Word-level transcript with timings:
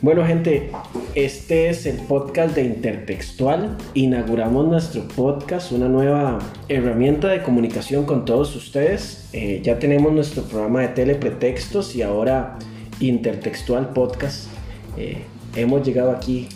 Bueno 0.00 0.26
gente, 0.26 0.72
este 1.14 1.68
es 1.68 1.86
el 1.86 1.98
podcast 1.98 2.56
de 2.56 2.64
Intertextual. 2.64 3.76
Inauguramos 3.94 4.66
nuestro 4.66 5.06
podcast, 5.06 5.70
una 5.70 5.88
nueva 5.88 6.40
herramienta 6.68 7.28
de 7.28 7.42
comunicación 7.42 8.06
con 8.06 8.24
todos 8.24 8.56
ustedes. 8.56 9.28
Eh, 9.32 9.60
ya 9.62 9.78
tenemos 9.78 10.12
nuestro 10.12 10.42
programa 10.42 10.80
de 10.80 10.88
telepretextos 10.88 11.94
y 11.94 12.02
ahora 12.02 12.58
Intertextual 12.98 13.90
Podcast. 13.90 14.48
Eh, 14.96 15.18
hemos 15.54 15.86
llegado 15.86 16.10
aquí 16.10 16.48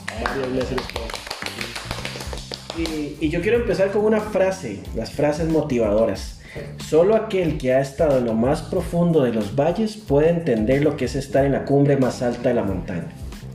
y 3.21 3.29
yo 3.29 3.41
quiero 3.41 3.59
empezar 3.59 3.93
con 3.93 4.05
una 4.05 4.21
frase, 4.21 4.81
las 4.97 5.13
frases 5.13 5.49
motivadoras. 5.49 6.42
Solo 6.79 7.17
aquel 7.17 7.57
que 7.59 7.73
ha 7.75 7.81
estado 7.81 8.19
en 8.19 8.27
lo 8.27 8.35
más 8.35 8.63
profundo 8.63 9.23
de 9.23 9.33
los 9.33 9.55
valles 9.57 9.97
puede 9.97 10.29
entender 10.31 10.83
lo 10.83 10.97
que 10.97 11.07
es 11.07 11.15
estar 11.15 11.45
en 11.45 11.53
la 11.53 11.65
cumbre 11.65 11.97
más 11.97 12.23
alta 12.23 12.51
de 12.51 12.55
la 12.55 12.63
montaña. 12.63 13.07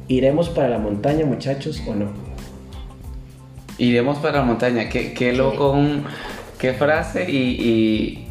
¿Iremos 0.08 0.50
para 0.50 0.70
la 0.70 0.80
montaña, 0.80 1.26
muchachos, 1.26 1.82
o 1.88 1.94
no? 1.94 2.12
Iremos 3.78 4.18
para 4.20 4.40
la 4.40 4.44
montaña. 4.46 4.90
Qué, 4.90 5.14
qué 5.14 5.34
loco, 5.34 5.72
un- 5.72 6.06
qué 6.58 6.73
frase 6.73 7.30
y, 7.30 7.38
y 7.38 8.28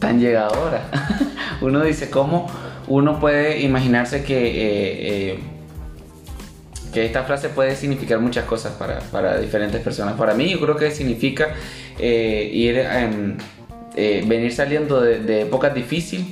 tan 0.00 0.18
llegadora. 0.20 0.88
uno 1.60 1.82
dice, 1.84 2.10
¿cómo 2.10 2.46
uno 2.88 3.20
puede 3.20 3.60
imaginarse 3.60 4.24
que, 4.24 4.36
eh, 4.46 5.30
eh, 5.32 5.38
que 6.92 7.04
esta 7.06 7.22
frase 7.22 7.48
puede 7.50 7.76
significar 7.76 8.18
muchas 8.18 8.44
cosas 8.46 8.72
para, 8.72 8.98
para 9.00 9.38
diferentes 9.38 9.80
personas? 9.82 10.14
Para 10.14 10.34
mí, 10.34 10.50
yo 10.50 10.58
creo 10.60 10.76
que 10.76 10.90
significa 10.90 11.54
eh, 11.98 12.50
ir, 12.52 12.78
em, 12.78 13.36
eh, 13.96 14.24
venir 14.26 14.52
saliendo 14.52 15.00
de, 15.00 15.20
de 15.20 15.42
épocas 15.42 15.74
difíciles 15.74 16.26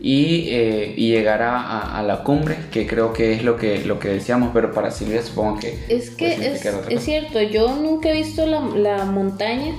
y, 0.00 0.48
eh, 0.50 0.94
y 0.96 1.08
llegar 1.10 1.42
a, 1.42 1.60
a- 1.60 1.98
a 1.98 2.02
la 2.02 2.22
cumbre, 2.22 2.56
que 2.70 2.86
creo 2.86 3.12
que 3.12 3.32
es 3.34 3.42
lo 3.42 3.56
que, 3.56 3.84
lo 3.84 3.98
que 3.98 4.08
decíamos, 4.08 4.50
pero 4.52 4.72
para 4.72 4.90
Silvia 4.90 5.22
supongo 5.22 5.58
que... 5.60 5.78
Es 5.88 6.10
que 6.10 6.34
es, 6.34 6.60
otra 6.66 6.80
es 6.80 6.84
cosa. 6.84 7.00
cierto, 7.00 7.40
yo 7.42 7.74
nunca 7.74 8.10
he 8.10 8.12
visto 8.12 8.44
la, 8.46 8.60
la 8.60 9.04
montaña 9.04 9.74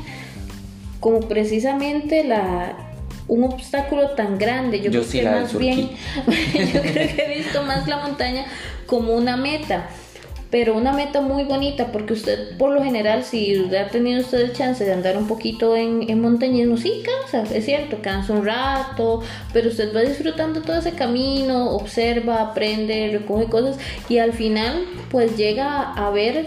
como 1.00 1.20
precisamente 1.22 2.24
la 2.24 2.76
un 3.28 3.44
obstáculo 3.44 4.12
tan 4.12 4.38
grande. 4.38 4.80
Yo, 4.80 4.86
Yo 4.90 5.02
creo 5.02 5.04
sí 5.04 5.20
que 5.20 5.26
más 5.26 5.58
bien, 5.58 5.90
yo 6.74 6.82
creo 6.82 6.94
que 7.16 7.24
he 7.28 7.38
visto 7.38 7.62
más 7.64 7.86
la 7.88 7.98
montaña 7.98 8.46
como 8.86 9.14
una 9.14 9.36
meta. 9.38 9.90
Pero 10.50 10.78
una 10.78 10.94
meta 10.94 11.20
muy 11.20 11.44
bonita, 11.44 11.88
porque 11.92 12.14
usted, 12.14 12.58
por 12.58 12.72
lo 12.72 12.82
general, 12.82 13.26
si 13.26 13.54
ha 13.76 13.90
tenido 13.90 14.22
usted 14.22 14.40
el 14.40 14.54
chance 14.54 14.86
de 14.86 14.94
andar 14.94 15.18
un 15.18 15.28
poquito 15.28 15.76
en, 15.76 16.10
en 16.10 16.22
montañismo, 16.22 16.78
sí 16.78 17.04
cansa, 17.04 17.54
es 17.54 17.66
cierto, 17.66 17.98
cansa 18.02 18.32
un 18.32 18.46
rato, 18.46 19.22
pero 19.52 19.68
usted 19.68 19.94
va 19.94 20.02
disfrutando 20.02 20.62
todo 20.62 20.78
ese 20.78 20.94
camino, 20.94 21.72
observa, 21.72 22.42
aprende, 22.42 23.10
recoge 23.12 23.48
cosas 23.48 23.78
y 24.08 24.20
al 24.20 24.32
final, 24.32 24.86
pues 25.12 25.36
llega 25.36 25.92
a 25.92 26.10
ver, 26.12 26.46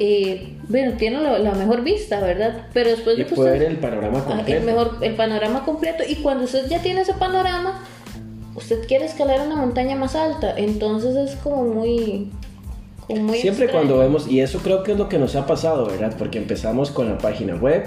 eh, 0.00 0.56
bueno, 0.68 0.94
tiene 0.96 1.20
la, 1.20 1.38
la 1.38 1.52
mejor 1.52 1.82
vista, 1.84 2.18
¿verdad? 2.20 2.66
Pero 2.72 2.90
después 2.90 3.16
de 3.16 3.26
que 3.26 3.34
puede 3.34 3.50
usted- 3.52 3.60
ver 3.60 3.70
el 3.70 3.78
panorama 3.78 4.24
completo. 4.24 4.58
el 4.58 4.64
mejor 4.64 4.98
el 5.02 5.14
panorama 5.14 5.64
completo 5.64 6.02
y 6.08 6.16
cuando 6.16 6.44
usted 6.44 6.66
ya 6.68 6.80
tiene 6.80 7.02
ese 7.02 7.14
panorama 7.14 7.80
usted 8.54 8.86
quiere 8.88 9.04
escalar 9.04 9.40
una 9.46 9.56
montaña 9.56 9.94
más 9.96 10.14
alta 10.16 10.54
entonces 10.56 11.14
es 11.16 11.36
como 11.36 11.64
muy 11.64 12.30
muy 13.20 13.38
Siempre 13.38 13.64
extraño. 13.66 13.86
cuando 13.88 13.98
vemos, 14.02 14.28
y 14.30 14.40
eso 14.40 14.58
creo 14.60 14.82
que 14.82 14.92
es 14.92 14.98
lo 14.98 15.08
que 15.08 15.18
nos 15.18 15.36
ha 15.36 15.46
pasado, 15.46 15.86
¿verdad? 15.86 16.14
Porque 16.18 16.38
empezamos 16.38 16.90
con 16.90 17.08
la 17.08 17.18
página 17.18 17.54
web, 17.56 17.84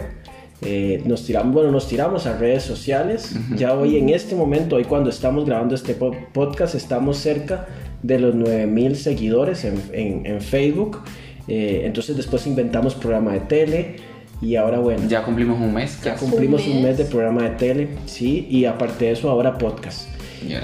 eh, 0.62 1.02
nos 1.06 1.26
tiramos, 1.26 1.54
bueno, 1.54 1.72
nos 1.72 1.88
tiramos 1.88 2.26
a 2.28 2.38
redes 2.38 2.64
sociales. 2.64 3.36
Ya 3.56 3.74
hoy 3.74 3.98
en 3.98 4.10
este 4.10 4.36
momento, 4.36 4.78
hoy 4.78 4.86
cuando 4.86 5.10
estamos 5.10 5.46
grabando 5.46 5.76
este 5.76 5.94
po- 5.94 6.16
podcast, 6.34 6.76
estamos 6.76 7.18
cerca 7.18 7.68
de 8.04 8.20
los 8.20 8.36
9000 8.36 8.96
seguidores 8.96 9.66
en, 9.66 9.82
en- 9.92 10.26
en 10.26 10.42
Facebook. 10.42 11.00
Eh, 11.48 11.84
entonces 11.86 12.16
después 12.16 12.48
inventamos 12.48 12.96
programa 12.96 13.34
de 13.34 13.42
tele 13.42 13.96
y 14.42 14.56
ahora 14.56 14.80
bueno, 14.80 15.02
ya, 15.04 15.20
Ya 15.20 15.24
cumplimos 15.24 15.60
un 15.60 15.74
mes. 15.74 16.00
casi. 16.04 16.26
cumplimos 16.26 16.66
Un 16.68 16.82
mes. 16.84 16.98
de 16.98 17.06
programa 17.06 17.44
de 17.44 17.50
tele, 17.52 17.88
sí, 18.06 18.48
y 18.50 18.66
aparte 18.66 19.06
de 19.06 19.12
eso 19.12 19.30
ahora 19.30 19.58
podcast. 19.58 20.08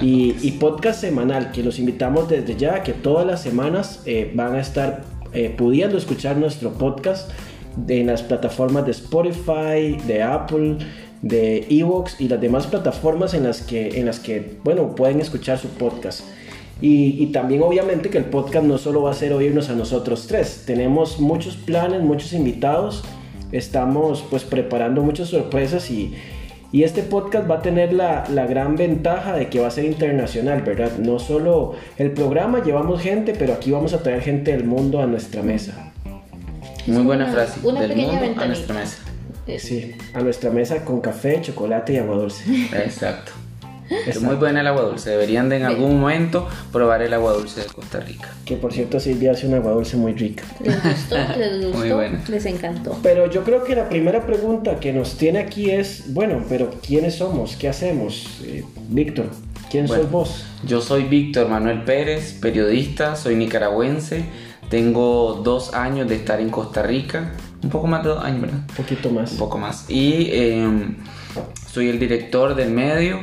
Y, 0.01 0.51
podcast 0.59 1.01
semanal, 1.01 1.51
que 1.51 1.63
los 1.63 1.79
invitamos 1.79 2.29
desde 2.29 2.55
ya, 2.55 2.83
que 2.83 2.93
todas 2.93 3.25
las 3.25 3.41
semanas 3.41 4.01
eh, 4.05 4.31
van 4.33 4.55
a 4.55 4.59
estar 4.59 5.03
eh, 5.33 5.53
pudiendo 5.55 5.97
escuchar 5.97 6.37
nuestro 6.37 6.73
podcast 6.73 7.29
en 7.87 8.07
las 8.07 8.21
plataformas 8.21 8.85
de 8.85 8.91
Spotify, 8.91 9.97
de 10.05 10.21
Apple, 10.21 10.77
de 11.21 11.65
Evox 11.69 12.19
y 12.19 12.27
las 12.27 12.41
demás 12.41 12.67
plataformas 12.67 13.33
en 13.33 13.43
las 13.43 13.61
que, 13.61 13.99
en 13.99 14.05
las 14.05 14.19
que 14.19 14.57
bueno, 14.63 14.95
pueden 14.95 15.21
escuchar 15.21 15.57
su 15.57 15.69
podcast. 15.69 16.21
Y, 16.81 17.23
y 17.23 17.27
también 17.27 17.61
obviamente 17.61 18.09
que 18.09 18.17
el 18.17 18.25
podcast 18.25 18.65
no 18.65 18.77
solo 18.77 19.03
va 19.03 19.11
a 19.11 19.13
ser 19.13 19.33
oírnos 19.33 19.69
a 19.69 19.73
nosotros 19.73 20.25
tres, 20.27 20.63
tenemos 20.65 21.19
muchos 21.19 21.55
planes, 21.55 22.01
muchos 22.01 22.33
invitados, 22.33 23.03
estamos 23.51 24.23
pues 24.29 24.43
preparando 24.43 25.03
muchas 25.03 25.29
sorpresas 25.29 25.91
y, 25.91 26.13
y 26.71 26.83
este 26.83 27.03
podcast 27.03 27.49
va 27.49 27.55
a 27.55 27.61
tener 27.61 27.93
la, 27.93 28.23
la 28.29 28.45
gran 28.47 28.75
ventaja 28.75 29.33
de 29.35 29.49
que 29.49 29.59
va 29.59 29.67
a 29.67 29.71
ser 29.71 29.85
internacional, 29.85 30.61
¿verdad? 30.61 30.91
No 30.99 31.19
solo 31.19 31.73
el 31.97 32.11
programa, 32.11 32.63
llevamos 32.63 33.01
gente, 33.01 33.33
pero 33.37 33.53
aquí 33.53 33.71
vamos 33.71 33.93
a 33.93 34.01
traer 34.03 34.21
gente 34.21 34.51
del 34.51 34.63
mundo 34.63 35.01
a 35.01 35.05
nuestra 35.07 35.41
mesa. 35.41 35.91
Muy 36.87 37.03
buena 37.03 37.25
una- 37.25 37.33
frase. 37.33 37.59
una 37.67 37.81
Del 37.81 37.89
pequeña 37.91 38.19
mundo 38.21 38.41
a 38.41 38.45
nuestra 38.45 38.75
mesa. 38.75 38.97
Es- 39.47 39.63
Sí, 39.63 39.95
a 40.13 40.21
nuestra 40.21 40.49
mesa 40.49 40.85
con 40.85 41.01
café, 41.01 41.41
chocolate 41.41 41.93
y 41.93 41.97
agua 41.97 42.15
dulce. 42.15 42.43
Exacto. 42.73 43.31
Es 44.07 44.21
muy 44.21 44.35
buena 44.35 44.61
el 44.61 44.67
agua 44.67 44.83
dulce. 44.83 45.09
Deberían 45.11 45.49
de 45.49 45.57
en 45.57 45.63
algún 45.63 45.99
momento 45.99 46.47
probar 46.71 47.01
el 47.01 47.13
agua 47.13 47.33
dulce 47.33 47.61
de 47.61 47.67
Costa 47.67 47.99
Rica. 47.99 48.29
Que 48.45 48.55
por 48.57 48.71
cierto 48.73 48.99
Silvia 48.99 49.31
hace 49.31 49.47
un 49.47 49.53
agua 49.55 49.71
dulce 49.73 49.97
muy 49.97 50.13
rica. 50.13 50.43
les 50.63 50.83
gustó 50.83 51.15
les 51.37 51.61
gustó 51.65 51.77
Muy 51.77 51.91
buena. 51.91 52.23
les 52.27 52.45
encantó 52.45 52.97
Pero 53.03 53.29
yo 53.29 53.43
creo 53.43 53.63
que 53.63 53.75
la 53.75 53.89
primera 53.89 54.25
pregunta 54.25 54.79
que 54.79 54.93
nos 54.93 55.17
tiene 55.17 55.39
aquí 55.39 55.69
es, 55.71 56.13
bueno, 56.13 56.43
pero 56.49 56.69
¿quiénes 56.85 57.15
somos? 57.15 57.55
¿Qué 57.55 57.67
hacemos? 57.69 58.39
Eh, 58.43 58.63
Víctor, 58.89 59.25
¿quién 59.69 59.87
Bueno. 59.87 60.03
sos 60.03 60.11
vos? 60.11 60.45
Yo 60.65 60.81
soy 60.81 61.03
Víctor 61.03 61.49
Manuel 61.49 61.83
Pérez, 61.83 62.33
periodista, 62.39 63.15
soy 63.15 63.35
nicaragüense. 63.35 64.25
Tengo 64.69 65.41
dos 65.43 65.73
años 65.73 66.07
de 66.07 66.15
estar 66.15 66.39
en 66.39 66.49
Costa 66.49 66.81
Rica. 66.81 67.33
Un 67.61 67.69
poco 67.69 67.87
más 67.87 68.03
de 68.03 68.09
dos 68.09 68.23
años, 68.23 68.41
¿verdad? 68.41 68.59
Un 68.69 68.75
poquito 68.75 69.09
más. 69.09 69.33
Un 69.33 69.37
poco 69.37 69.57
más. 69.57 69.89
Y 69.89 70.29
eh, 70.31 70.67
soy 71.71 71.89
el 71.89 71.99
director 71.99 72.55
del 72.55 72.71
medio. 72.71 73.19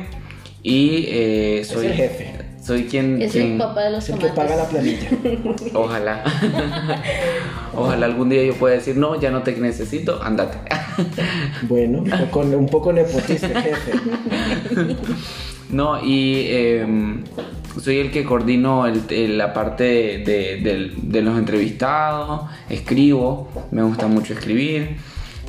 Y 0.63 1.05
eh, 1.07 1.63
soy 1.65 1.87
el 1.87 1.93
jefe. 1.93 2.33
Soy 2.63 2.83
quien. 2.83 3.21
es 3.21 3.31
quien- 3.31 3.53
el 3.53 3.57
papá 3.57 3.83
de 3.83 3.91
los 3.91 4.03
Es 4.03 4.09
el 4.15 4.19
que 4.19 4.27
paga 4.27 4.55
la 4.55 4.67
planilla. 4.67 5.09
Ojalá. 5.73 6.23
Ojalá 7.73 8.05
algún 8.05 8.29
día 8.29 8.43
yo 8.43 8.53
pueda 8.55 8.75
decir, 8.75 8.97
no, 8.97 9.19
ya 9.19 9.31
no 9.31 9.41
te 9.43 9.53
necesito, 9.55 10.21
andate. 10.21 10.57
Bueno, 11.63 11.99
un 11.99 12.09
poco, 12.09 12.39
un 12.41 12.65
poco 12.67 12.91
nepotista, 12.93 13.47
jefe. 13.61 13.93
no, 15.69 16.03
y 16.03 16.47
em, 16.49 17.23
soy 17.81 17.99
el 17.99 18.11
que 18.11 18.25
coordino 18.25 18.85
el- 18.85 19.03
el- 19.09 19.37
la 19.37 19.53
parte 19.53 19.83
de 20.25 21.21
los 21.23 21.37
entrevistados, 21.37 22.49
escribo, 22.69 23.49
me 23.71 23.81
gusta 23.83 24.07
mucho 24.07 24.33
escribir. 24.33 24.97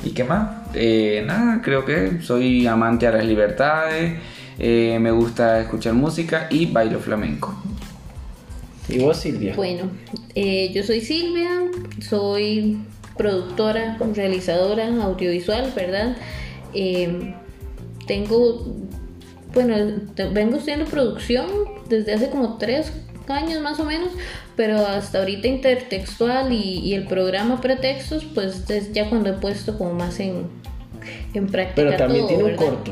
¿Y 0.05 0.11
qué 0.11 0.23
más? 0.23 0.49
Eh, 0.73 1.23
nada, 1.27 1.61
creo 1.61 1.83
que 1.85 2.21
soy 2.21 2.65
amante 2.65 3.05
a 3.07 3.11
las 3.11 3.25
libertades, 3.25 4.13
eh, 4.63 4.97
me 4.99 5.11
gusta 5.11 5.59
escuchar 5.59 5.93
música 5.93 6.47
y 6.51 6.67
bailo 6.67 6.99
flamenco. 6.99 7.55
¿Y 8.87 8.99
vos, 8.99 9.17
Silvia? 9.17 9.53
bueno 9.55 9.83
eh, 10.35 10.71
yo 10.73 10.83
soy 10.83 11.01
Silvia 11.01 11.49
soy 12.01 12.77
productora 13.17 13.97
realizadora 14.15 14.87
audiovisual 15.03 15.71
verdad 15.75 16.15
Eh, 16.73 17.33
tengo 18.07 18.65
bueno 19.53 19.75
te- 20.15 20.29
vengo 20.29 20.55
estudiando 20.57 20.85
producción 20.85 21.47
desde 21.89 22.13
hace 22.13 22.29
como 22.29 22.57
tres 22.57 22.91
años 23.27 23.61
más 23.61 23.79
o 23.79 23.85
menos 23.85 24.09
pero 24.55 24.85
hasta 24.85 25.19
ahorita 25.19 25.47
intertextual 25.47 26.51
y, 26.51 26.79
y 26.79 26.93
el 26.93 27.05
programa 27.07 27.61
pretextos 27.61 28.25
pues 28.35 28.69
es 28.69 28.91
ya 28.93 29.09
cuando 29.09 29.29
he 29.29 29.33
puesto 29.33 29.77
como 29.77 29.93
más 29.93 30.19
en 30.19 30.47
en 31.33 31.47
práctica 31.47 31.87
Pero 31.87 31.97
también 31.97 32.21
todo, 32.27 32.35
tiene 32.35 32.43
un 32.51 32.55
corto. 32.55 32.91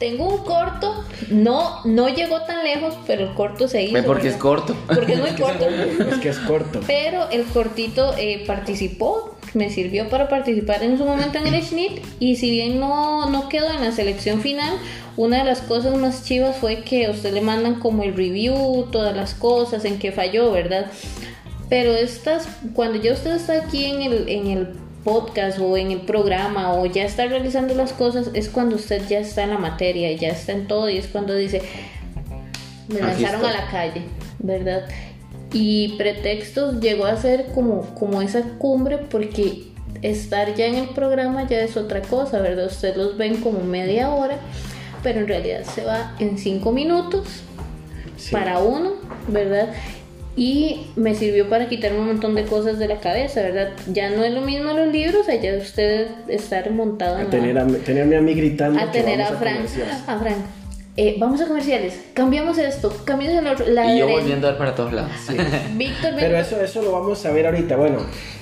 Tengo 0.00 0.26
un 0.28 0.38
corto 0.38 1.04
no 1.30 1.84
no 1.84 2.08
llegó 2.08 2.40
tan 2.42 2.64
lejos 2.64 2.94
pero 3.06 3.28
el 3.28 3.34
corto 3.34 3.68
se 3.68 3.82
hizo 3.84 4.02
porque 4.04 4.28
es 4.28 4.34
¿verdad? 4.34 4.40
corto. 4.40 4.76
porque 4.92 5.12
es 5.12 5.18
muy 5.20 5.30
corto 5.40 5.66
Es 5.68 6.18
que 6.18 6.28
es 6.30 6.38
corto. 6.38 6.80
pero 6.86 7.30
el 7.30 7.44
cortito 7.44 8.14
eh, 8.18 8.42
participó, 8.46 9.36
me 9.54 9.68
sirvió 9.70 10.08
para 10.08 10.28
participar 10.28 10.82
en 10.82 10.96
su 10.98 11.04
momento 11.04 11.38
en 11.38 11.46
el 11.54 11.62
SNIT 11.62 12.00
y 12.18 12.36
si 12.36 12.50
bien 12.50 12.80
no, 12.80 13.28
no 13.30 13.48
quedó 13.48 13.70
en 13.70 13.82
la 13.82 13.92
selección 13.92 14.40
final, 14.40 14.74
una 15.16 15.38
de 15.38 15.44
las 15.44 15.60
cosas 15.60 15.94
más 15.96 16.24
chivas 16.24 16.56
fue 16.56 16.82
que 16.82 17.06
a 17.06 17.10
usted 17.10 17.34
le 17.34 17.42
mandan 17.42 17.78
como 17.78 18.02
el 18.02 18.14
review, 18.16 18.88
todas 18.90 19.14
las 19.14 19.34
cosas, 19.34 19.84
en 19.84 19.98
que 19.98 20.12
falló, 20.12 20.50
¿verdad? 20.50 20.86
Pero 21.68 21.92
estas, 21.94 22.48
cuando 22.74 22.98
ya 23.00 23.12
usted 23.12 23.36
está 23.36 23.58
aquí 23.58 23.84
en 23.84 24.02
el, 24.02 24.28
en 24.28 24.46
el 24.46 24.68
podcast 25.04 25.58
o 25.58 25.76
en 25.76 25.90
el 25.90 26.00
programa 26.02 26.74
o 26.74 26.86
ya 26.86 27.04
está 27.04 27.26
realizando 27.26 27.74
las 27.74 27.92
cosas, 27.92 28.30
es 28.34 28.48
cuando 28.48 28.76
usted 28.76 29.02
ya 29.08 29.18
está 29.18 29.42
en 29.44 29.50
la 29.50 29.58
materia, 29.58 30.12
ya 30.12 30.28
está 30.28 30.52
en 30.52 30.66
todo 30.66 30.88
y 30.90 30.98
es 30.98 31.06
cuando 31.06 31.34
dice, 31.34 31.62
me 32.88 33.00
lanzaron 33.00 33.44
a 33.44 33.52
la 33.52 33.66
calle, 33.70 34.02
¿verdad? 34.38 34.86
Y 35.52 35.96
pretextos 35.96 36.80
llegó 36.80 37.06
a 37.06 37.16
ser 37.16 37.46
como, 37.54 37.82
como 37.94 38.22
esa 38.22 38.42
cumbre 38.58 38.98
porque 38.98 39.64
estar 40.02 40.54
ya 40.54 40.66
en 40.66 40.76
el 40.76 40.88
programa 40.90 41.46
ya 41.48 41.60
es 41.60 41.76
otra 41.76 42.02
cosa, 42.02 42.40
¿verdad? 42.40 42.66
Ustedes 42.66 42.96
los 42.96 43.16
ven 43.16 43.36
como 43.40 43.60
media 43.60 44.10
hora, 44.10 44.38
pero 45.02 45.20
en 45.20 45.28
realidad 45.28 45.64
se 45.64 45.84
va 45.84 46.14
en 46.18 46.38
cinco 46.38 46.72
minutos 46.72 47.26
Sí. 48.16 48.32
para 48.32 48.58
uno, 48.58 48.92
¿verdad? 49.28 49.72
Y 50.42 50.86
me 50.96 51.14
sirvió 51.14 51.50
para 51.50 51.68
quitarme 51.68 51.98
un 51.98 52.06
montón 52.06 52.34
de 52.34 52.44
cosas 52.44 52.78
de 52.78 52.88
la 52.88 52.98
cabeza, 52.98 53.42
¿verdad? 53.42 53.72
Ya 53.92 54.08
no 54.08 54.24
es 54.24 54.32
lo 54.32 54.40
mismo 54.40 54.72
los 54.72 54.90
libros, 54.90 55.28
allá 55.28 55.58
usted 55.58 56.06
estar 56.28 56.70
montado 56.70 57.16
A 57.16 57.20
en 57.20 57.24
la- 57.26 57.30
tener 57.30 57.58
a, 57.58 57.66
tenerme 57.84 58.16
a 58.16 58.22
mí 58.22 58.32
gritando. 58.32 58.80
a 58.80 58.90
que 58.90 59.00
tener 59.02 59.20
a 59.20 59.24
vamos 59.32 59.38
Frank. 59.38 59.66
A 60.08 60.18
Frank. 60.18 60.36
Eh, 60.96 61.16
vamos 61.18 61.42
a 61.42 61.46
comerciales. 61.46 62.00
Cambiamos 62.14 62.56
esto. 62.56 62.90
Cambiamos 63.04 63.38
el 63.38 63.46
otro. 63.48 63.66
La 63.66 63.94
Y 63.94 63.98
yo 63.98 64.08
volviendo 64.08 64.46
a 64.46 64.52
ver 64.52 64.58
para 64.58 64.74
todos 64.74 64.94
lados. 64.94 65.12
Víctor, 65.76 66.12
Pero 66.16 66.38
eso, 66.38 66.58
eso 66.58 66.80
lo 66.80 66.92
vamos 66.92 67.24
a 67.26 67.32
ver 67.32 67.44
ahorita. 67.44 67.76
Bueno, 67.76 67.98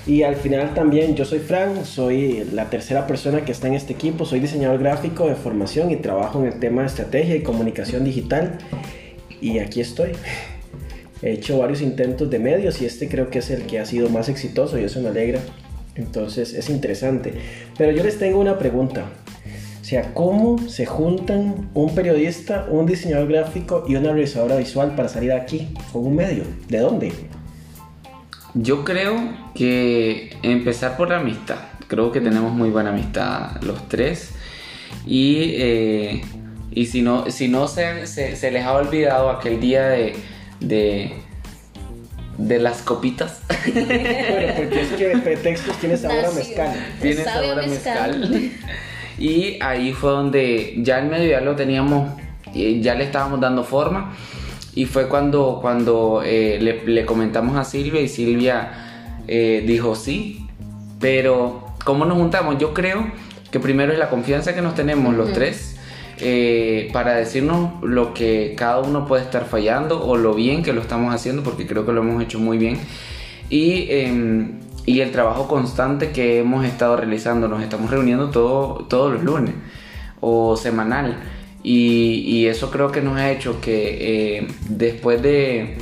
y 0.07 0.23
al 0.23 0.37
final 0.37 0.75
también 0.75 1.17
yo 1.17 1.25
soy 1.25 1.41
Frank, 1.41 1.83
soy 1.83 2.49
la 2.53 2.71
tercera 2.71 3.09
persona 3.09 3.45
que 3.45 3.51
está 3.51 3.67
en 3.67 3.75
este 3.75 3.93
equipo, 3.93 4.25
soy 4.25 4.39
diseñador 4.39 4.79
gráfico 4.79 5.27
de 5.27 5.35
formación 5.35 5.91
y 5.91 5.97
trabajo 5.97 6.39
en 6.39 6.47
el 6.47 6.61
tema 6.61 6.83
de 6.83 6.87
estrategia 6.89 7.35
y 7.35 7.43
comunicación 7.43 8.05
digital. 8.05 8.59
Y 9.41 9.59
aquí 9.59 9.81
estoy. 9.81 10.13
He 11.23 11.33
hecho 11.33 11.59
varios 11.59 11.81
intentos 11.81 12.31
de 12.31 12.39
medios 12.39 12.81
y 12.81 12.87
este 12.87 13.09
creo 13.09 13.29
que 13.31 13.41
es 13.41 13.51
el 13.51 13.63
que 13.63 13.81
ha 13.81 13.85
sido 13.85 14.09
más 14.09 14.29
exitoso 14.29 14.79
y 14.79 14.85
eso 14.85 15.01
me 15.01 15.09
alegra. 15.09 15.41
Entonces 15.97 16.55
es 16.55 16.71
interesante. 16.71 17.35
Pero 17.77 17.93
yo 17.93 18.05
les 18.05 18.19
tengo 18.19 18.39
una 18.39 18.59
pregunta. 18.59 19.05
O 19.81 19.85
sea, 19.85 20.15
¿cómo 20.15 20.59
se 20.69 20.87
juntan 20.87 21.71
un 21.75 21.95
periodista, 21.95 22.67
un 22.71 22.87
diseñador 22.87 23.29
gráfico 23.29 23.85
y 23.89 23.97
una 23.97 24.13
realizadora 24.13 24.57
visual 24.57 24.95
para 24.95 25.09
salir 25.09 25.33
aquí 25.33 25.69
con 25.93 26.07
un 26.07 26.15
medio? 26.15 26.45
¿De 26.69 26.79
dónde? 26.79 27.13
Yo 28.55 28.85
creo 28.85 29.17
que 29.55 30.31
empezar 30.43 30.97
por 30.97 31.09
la 31.09 31.19
amistad. 31.19 31.57
Creo 31.89 32.13
que 32.13 32.21
tenemos 32.21 32.53
muy 32.53 32.71
buena 32.71 32.91
amistad 32.91 33.61
los 33.63 33.89
tres. 33.89 34.33
Y, 35.07 35.55
eh, 35.57 36.23
y 36.71 36.87
si 36.87 37.03
no, 37.03 37.31
si 37.31 37.49
no 37.49 37.67
se, 37.67 38.07
se, 38.07 38.37
se 38.37 38.51
les 38.51 38.65
ha 38.65 38.75
olvidado 38.75 39.31
aquel 39.31 39.59
día 39.59 39.89
de, 39.89 40.15
de, 40.61 41.13
de 42.37 42.59
las 42.59 42.83
copitas. 42.83 43.43
Bueno, 43.69 44.53
porque 44.57 44.81
es 44.81 44.89
que 44.93 45.09
de 45.09 45.19
pretextos 45.19 45.77
tienes 45.79 46.05
ahora 46.05 46.23
Nació. 46.23 46.39
mezcal. 46.39 46.77
Tiene 47.03 47.21
a 47.23 47.25
sabor 47.25 47.59
a 47.59 47.67
mezcal. 47.67 48.51
Y 49.19 49.59
ahí 49.63 49.93
fue 49.93 50.11
donde 50.11 50.75
ya 50.79 50.99
el 51.01 51.09
medio 51.09 51.29
ya 51.31 51.41
lo 51.41 51.57
teníamos, 51.57 52.09
ya 52.55 52.95
le 52.95 53.05
estábamos 53.05 53.41
dando 53.41 53.65
forma. 53.65 54.15
Y 54.75 54.85
fue 54.87 55.09
cuando, 55.09 55.59
cuando 55.61 56.23
eh, 56.25 56.59
le, 56.61 56.85
le 56.87 57.05
comentamos 57.05 57.57
a 57.57 57.65
Silvia 57.65 58.01
y 58.01 58.09
Silvia 58.09 58.71
eh, 59.27 59.65
dijo 59.67 59.95
sí. 59.95 60.47
Pero, 61.01 61.67
¿cómo 61.85 62.05
nos 62.05 62.17
juntamos? 62.19 62.59
Yo 62.59 62.75
creo 62.75 63.11
que 63.51 63.61
primero 63.61 63.93
es 63.93 63.99
la 63.99 64.09
confianza 64.09 64.55
que 64.55 64.63
nos 64.63 64.75
tenemos 64.75 65.15
los 65.15 65.33
tres 65.33 65.78
eh, 66.21 66.89
para 66.93 67.15
decirnos 67.15 67.71
lo 67.83 68.15
que 68.15 68.55
cada 68.57 68.81
uno 68.81 69.07
puede 69.07 69.23
estar 69.23 69.47
fallando 69.47 70.05
o 70.05 70.17
lo 70.17 70.35
bien 70.35 70.63
que 70.63 70.73
lo 70.73 70.81
estamos 70.81 71.15
haciendo, 71.15 71.43
porque 71.43 71.67
creo 71.67 71.85
que 71.87 71.93
lo 71.93 72.03
hemos 72.03 72.23
hecho 72.23 72.39
muy 72.39 72.59
bien. 72.59 72.79
Y, 73.51 73.87
eh, 73.89 74.51
y 74.87 75.01
el 75.01 75.11
trabajo 75.13 75.49
constante 75.49 76.11
que 76.11 76.39
hemos 76.41 76.65
estado 76.65 76.97
realizando, 76.97 77.49
nos 77.49 77.63
estamos 77.63 77.91
reuniendo 77.91 78.31
todo, 78.31 78.87
todos 78.89 79.13
los 79.13 79.23
lunes 79.25 79.55
o 80.21 80.57
semanal. 80.57 81.19
Y, 81.63 82.47
eso 82.47 82.71
creo 82.71 82.91
que 82.93 83.03
nos 83.03 83.17
ha 83.19 83.31
hecho 83.31 83.61
que 83.61 84.39
eh, 84.39 84.49
después 84.71 85.21
de, 85.21 85.77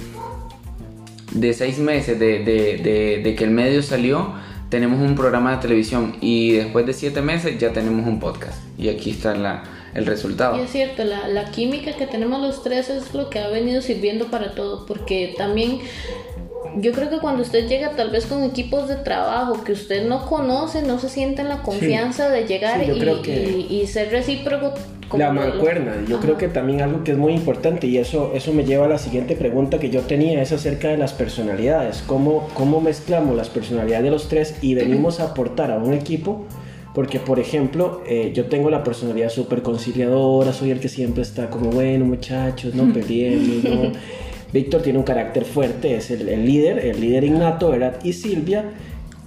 de 1.33 1.53
seis 1.53 1.79
meses 1.79 2.19
de- 2.19 2.41
de- 2.41 3.21
de 3.23 3.35
que 3.37 3.45
el 3.45 3.51
medio 3.51 3.83
salió, 3.83 4.33
tenemos 4.69 5.01
un 5.01 5.15
programa 5.15 5.53
de 5.53 5.59
televisión 5.63 6.17
y 6.21 6.53
después 6.53 6.87
de 6.87 6.93
siete 6.93 7.23
meses 7.23 7.59
ya 7.59 7.73
tenemos 7.73 8.07
un 8.07 8.19
podcast. 8.19 8.59
Y 8.79 8.89
aquí 8.89 9.11
está 9.11 9.35
la- 9.37 9.63
el 9.95 10.07
resultado. 10.07 10.57
Y 10.59 10.61
es 10.63 10.71
cierto, 10.71 11.05
la, 11.05 11.29
la 11.29 11.51
química 11.51 11.93
que 11.97 12.07
tenemos 12.07 12.41
los 12.43 12.63
tres 12.63 12.91
es 12.91 13.15
lo 13.15 13.31
que 13.31 13.39
ha 13.39 13.49
venido 13.49 13.81
sirviendo 13.83 14.27
para 14.27 14.55
todo, 14.55 14.85
porque 14.87 15.35
también 15.39 15.79
yo 16.79 16.93
creo 16.93 17.09
que 17.09 17.19
cuando 17.19 17.43
usted 17.43 17.67
llega 17.69 17.93
tal 17.93 18.11
vez 18.11 18.27
con 18.27 18.43
equipos 18.45 18.89
de 18.89 18.97
trabajo 18.97 19.65
que 19.65 19.73
usted 19.73 20.07
no 20.07 20.27
conoce, 20.27 20.83
no 20.83 20.99
se 20.99 21.09
siente 21.09 21.41
en 21.41 21.49
la 21.49 21.63
confianza 21.63 22.29
de 22.29 22.47
llegar 22.47 22.85
Sí, 22.85 22.91
y, 22.95 22.99
creo 22.99 23.23
que- 23.23 23.67
y- 23.71 23.81
y 23.81 23.87
ser 23.87 24.11
recíproco. 24.11 24.75
como 25.09 25.23
La 25.23 25.33
lo- 25.33 25.41
mancuerna, 25.41 25.93
yo 26.09 26.17
Ajá. 26.17 26.25
creo 26.25 26.37
que 26.37 26.49
también 26.49 26.83
algo 26.83 27.05
que 27.05 27.13
es 27.13 27.17
muy 27.17 27.33
importante 27.33 27.87
y 27.87 27.97
eso, 27.97 28.33
eso 28.35 28.53
me 28.53 28.65
lleva 28.65 28.87
a 28.87 28.89
la 28.89 28.99
siguiente 28.99 29.37
pregunta 29.37 29.79
que 29.79 29.89
yo 29.89 30.01
tenía, 30.01 30.43
es 30.43 30.51
acerca 30.51 30.89
de 30.89 30.97
las 30.97 31.13
personalidades, 31.13 32.03
cómo, 32.09 32.49
cómo 32.55 32.81
mezclamos 32.81 33.37
las 33.37 33.49
personalidades 33.49 34.03
de 34.05 34.11
los 34.11 34.29
tres 34.29 34.57
y 34.63 34.75
venimos 34.75 35.21
a 35.21 35.27
aportar 35.27 35.71
a 35.71 35.79
un 35.79 35.95
equipo, 35.95 36.45
porque 36.97 37.21
por 37.21 37.39
ejemplo, 37.39 38.03
eh, 38.07 38.33
yo 38.35 38.47
tengo 38.47 38.71
la 38.71 38.83
personalidad 38.83 39.29
súper 39.29 39.61
conciliadora, 39.61 40.55
soy 40.55 40.71
el 40.71 40.81
que 40.81 40.89
siempre 40.89 41.25
está 41.25 41.51
como, 41.51 41.69
bueno 41.69 42.07
muchachos, 42.07 42.75
no 42.75 42.91
peleemos, 42.91 43.65
no. 43.65 43.93
Víctor 44.55 44.81
tiene 44.81 44.99
un 44.99 45.05
carácter 45.05 45.45
fuerte, 45.45 45.95
es 45.95 46.11
el, 46.11 46.27
el 46.27 46.47
líder, 46.47 46.79
el 46.79 46.99
líder 46.99 47.25
innato, 47.25 47.71
¿verdad? 47.71 47.99
Y 48.03 48.15
Silvia 48.15 48.65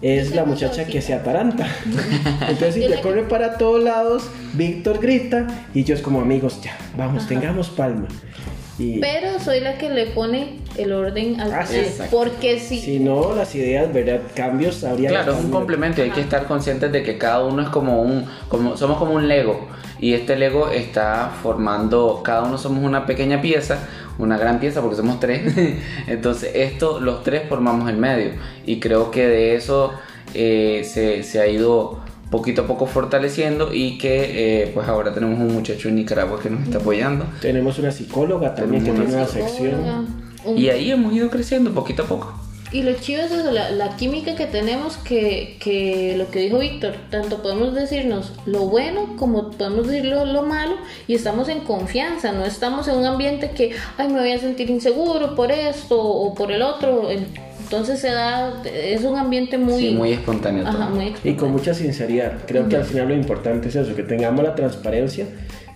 es 0.02 0.34
la 0.34 0.46
muchacha 0.46 0.86
que 0.86 1.00
se 1.04 1.14
ataranta. 1.14 1.68
Entonces 2.50 2.74
Silvia 2.74 3.02
corre 3.04 3.22
para 3.22 3.60
todos 3.60 3.84
lados, 3.84 4.24
Víctor 4.54 5.00
grita 5.00 5.46
y 5.72 5.84
yo 5.84 5.94
es 5.94 6.02
como 6.02 6.22
amigos, 6.22 6.62
ya, 6.64 6.76
vamos, 6.98 7.28
tengamos 7.28 7.70
palma. 7.70 8.08
Y 8.80 9.00
Pero 9.00 9.40
soy 9.40 9.60
la 9.60 9.78
que 9.78 9.90
le 9.90 10.08
pone 10.08 10.60
el 10.78 10.94
orden 10.94 11.40
al 11.42 11.54
Ah, 11.54 11.66
sí. 11.66 11.82
Porque 12.10 12.60
si, 12.60 12.80
si 12.80 13.00
no, 13.00 13.36
las 13.36 13.54
ideas, 13.54 13.94
¿verdad? 13.94 14.22
Cambios 14.34 14.84
habría 14.86 15.10
Claro, 15.10 15.34
es 15.34 15.44
un 15.44 15.52
complemento 15.52 16.02
y 16.02 16.06
hay 16.06 16.12
que 16.12 16.22
estar 16.22 16.46
conscientes 16.46 16.92
de 16.92 17.04
que 17.04 17.18
cada 17.18 17.44
uno 17.44 17.62
es 17.62 17.70
como 17.70 18.02
un, 18.02 18.26
como, 18.48 18.78
somos 18.78 18.98
como 18.98 19.14
un 19.14 19.28
Lego 19.28 19.68
y 20.00 20.14
este 20.14 20.38
Lego 20.38 20.70
está 20.70 21.32
formando, 21.44 22.22
cada 22.24 22.44
uno 22.44 22.58
somos 22.58 22.84
una 22.84 23.06
pequeña 23.06 23.42
pieza, 23.42 23.88
una 24.18 24.38
gran 24.38 24.60
pieza 24.60 24.82
porque 24.82 24.96
somos 24.96 25.20
tres, 25.20 25.54
entonces 26.08 26.52
esto, 26.56 27.02
los 27.02 27.24
tres 27.24 27.44
formamos 27.50 27.90
el 27.90 27.98
medio 27.98 28.32
y 28.66 28.80
creo 28.80 29.12
que 29.12 29.28
de 29.28 29.56
eso 29.56 29.92
eh, 30.34 30.84
se, 30.86 31.24
se 31.24 31.42
ha 31.42 31.48
ido 31.48 32.00
poquito 32.30 32.62
a 32.62 32.68
poco 32.68 32.86
fortaleciendo 32.86 33.74
y 33.74 33.98
que 33.98 34.64
eh, 34.64 34.72
pues 34.74 34.88
ahora 34.88 35.14
tenemos 35.14 35.40
un 35.40 35.54
muchacho 35.54 35.90
en 35.90 35.96
Nicaragua 35.96 36.40
que 36.42 36.50
nos 36.50 36.62
está 36.64 36.78
apoyando 36.78 37.26
Tenemos 37.42 37.80
una 37.80 37.92
psicóloga 37.92 38.54
también 38.56 38.84
que 38.84 38.92
Tenemos 38.92 39.10
tiene 39.10 39.24
una 39.24 39.32
sección. 39.32 40.08
un- 40.46 40.58
y 40.58 40.70
ahí 40.70 40.92
hemos 40.92 41.12
ido 41.14 41.30
creciendo 41.30 41.72
poquito 41.74 42.04
a 42.04 42.06
poco. 42.06 42.34
Y 42.72 42.84
lo 42.84 42.94
chido 42.94 43.24
es 43.24 43.32
eso, 43.32 43.50
la, 43.52 43.72
la 43.72 43.96
química 43.98 44.36
que 44.36 44.46
tenemos, 44.46 44.96
que, 44.98 45.58
que 45.60 46.14
lo 46.16 46.30
que 46.30 46.40
dijo 46.42 46.60
Víctor, 46.60 46.94
tanto 47.10 47.42
podemos 47.42 47.74
decirnos 47.74 48.32
lo 48.46 48.66
bueno 48.68 49.16
como 49.18 49.50
podemos 49.50 49.88
decir 49.88 50.06
lo, 50.06 50.24
lo 50.26 50.44
malo 50.44 50.76
y 51.08 51.16
estamos 51.16 51.50
en 51.50 51.62
confianza, 51.62 52.32
no 52.32 52.46
estamos 52.46 52.88
en 52.88 52.98
un 52.98 53.06
ambiente 53.06 53.50
que, 53.52 53.72
ay, 53.98 54.10
me 54.10 54.20
voy 54.20 54.32
a 54.34 54.38
sentir 54.40 54.70
inseguro 54.70 55.36
por 55.36 55.52
esto 55.52 56.00
o 56.00 56.36
por 56.36 56.52
el 56.52 56.62
otro. 56.62 57.10
Entonces 57.70 58.00
se 58.00 58.10
da, 58.10 58.64
es 58.66 59.04
un 59.04 59.16
ambiente 59.16 59.60
muy... 59.60 59.80
sí, 59.80 59.92
muy 59.92 60.12
espontáneo. 60.14 60.68
Ajá, 60.68 60.90
muy 60.90 61.14
Y 61.24 61.34
con 61.34 61.52
mucha 61.52 61.76
sinceridad. 61.76 62.34
Creo 62.48 62.68
que 62.68 62.78
al 62.78 62.84
final 62.84 63.10
lo 63.10 63.14
importante 63.14 63.70
es 63.70 63.76
eso, 63.76 63.96
que 63.96 64.02
tengamos 64.02 64.44
la 64.44 64.56
transparencia 64.56 65.28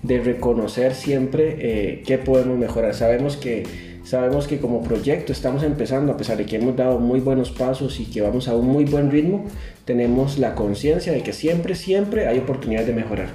de 0.02 0.20
reconocer 0.20 0.96
siempre 0.96 1.56
eh, 1.60 2.04
qué 2.06 2.18
podemos 2.18 2.58
mejorar. 2.58 2.96
Sabemos 2.96 3.38
que, 3.38 3.64
sabemos 4.04 4.48
que 4.48 4.58
como 4.58 4.82
proyecto 4.82 5.32
estamos 5.32 5.62
empezando, 5.62 6.12
a 6.14 6.18
pesar 6.18 6.38
de 6.38 6.48
que 6.48 6.56
hemos 6.56 6.76
dado 6.76 6.98
muy 7.00 7.20
buenos 7.20 7.52
pasos 7.52 8.00
y 8.00 8.06
que 8.06 8.22
vamos 8.22 8.48
a 8.48 8.56
un 8.56 8.66
muy 8.68 8.86
buen 8.86 9.12
ritmo, 9.12 9.46
tenemos 9.86 10.40
la 10.40 10.56
conciencia 10.56 11.14
de 11.14 11.22
que 11.22 11.32
siempre, 11.32 11.76
siempre 11.76 12.28
hay 12.28 12.40
oportunidades 12.40 12.88
de 12.88 12.94
mejorar. 12.96 13.28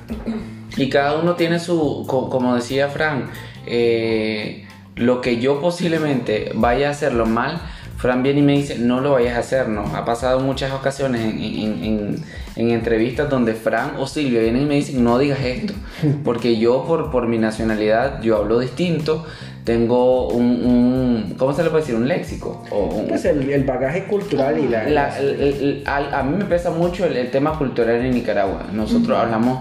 Y 0.77 0.88
cada 0.91 1.17
uno 1.21 1.37
tiene 1.37 1.61
su, 1.61 2.05
co- 2.09 2.29
como 2.29 2.57
decía 2.57 2.88
Fran, 2.88 3.31
eh, 3.67 4.65
lo 4.97 5.21
que 5.21 5.38
yo 5.38 5.61
posiblemente 5.61 6.50
vaya 6.55 6.88
a 6.88 6.91
hacerlo 6.91 7.25
mal, 7.25 7.62
Fran 7.99 8.23
viene 8.23 8.40
y 8.40 8.43
me 8.45 8.52
dice, 8.52 8.78
no 8.78 9.00
lo 9.00 9.12
vayas 9.12 9.37
a 9.37 9.40
hacer, 9.40 9.69
¿no? 9.69 9.83
Ha 9.95 10.05
pasado 10.05 10.38
muchas 10.40 10.73
ocasiones 10.73 11.21
en, 11.23 11.38
en- 11.38 11.85
en- 11.85 12.25
en 12.57 12.71
entrevistas 12.71 13.28
donde 13.28 13.55
Fran 13.55 13.93
o 13.99 14.07
Silvia 14.07 14.40
vienen 14.40 14.62
y 14.62 14.67
me 14.67 14.75
dicen, 14.76 15.02
no 15.05 15.19
digas 15.19 15.40
esto, 15.45 15.75
porque 16.25 16.59
yo 16.59 16.85
por, 16.87 17.11
por 17.11 17.26
mi 17.26 17.38
nacionalidad, 17.38 18.23
yo 18.23 18.37
hablo 18.37 18.61
distinto, 18.61 19.26
tengo 19.64 20.28
un, 20.28 20.45
un- 20.45 21.35
¿cómo 21.37 21.52
se 21.52 21.62
le 21.64 21.71
puede 21.71 21.83
decir? 21.83 21.97
Un 21.97 22.09
léxico. 22.09 22.64
O 22.71 22.85
un- 22.87 23.09
Pues 23.09 23.25
el, 23.25 23.50
el 23.50 23.64
bagaje 23.64 24.05
cultural 24.05 24.59
y 24.59 24.69
la... 24.69 24.88
la- 24.88 25.19
el- 25.19 25.28
el- 25.28 25.43
el- 25.43 25.83
al- 25.87 26.14
a 26.14 26.23
mí 26.23 26.37
me 26.37 26.45
pesa 26.45 26.71
mucho 26.71 27.05
el, 27.05 27.17
el 27.17 27.31
tema 27.31 27.59
cultural 27.59 27.97
en 27.97 28.12
Nicaragua. 28.12 28.67
Nosotros 28.73 29.19
hablamos 29.19 29.59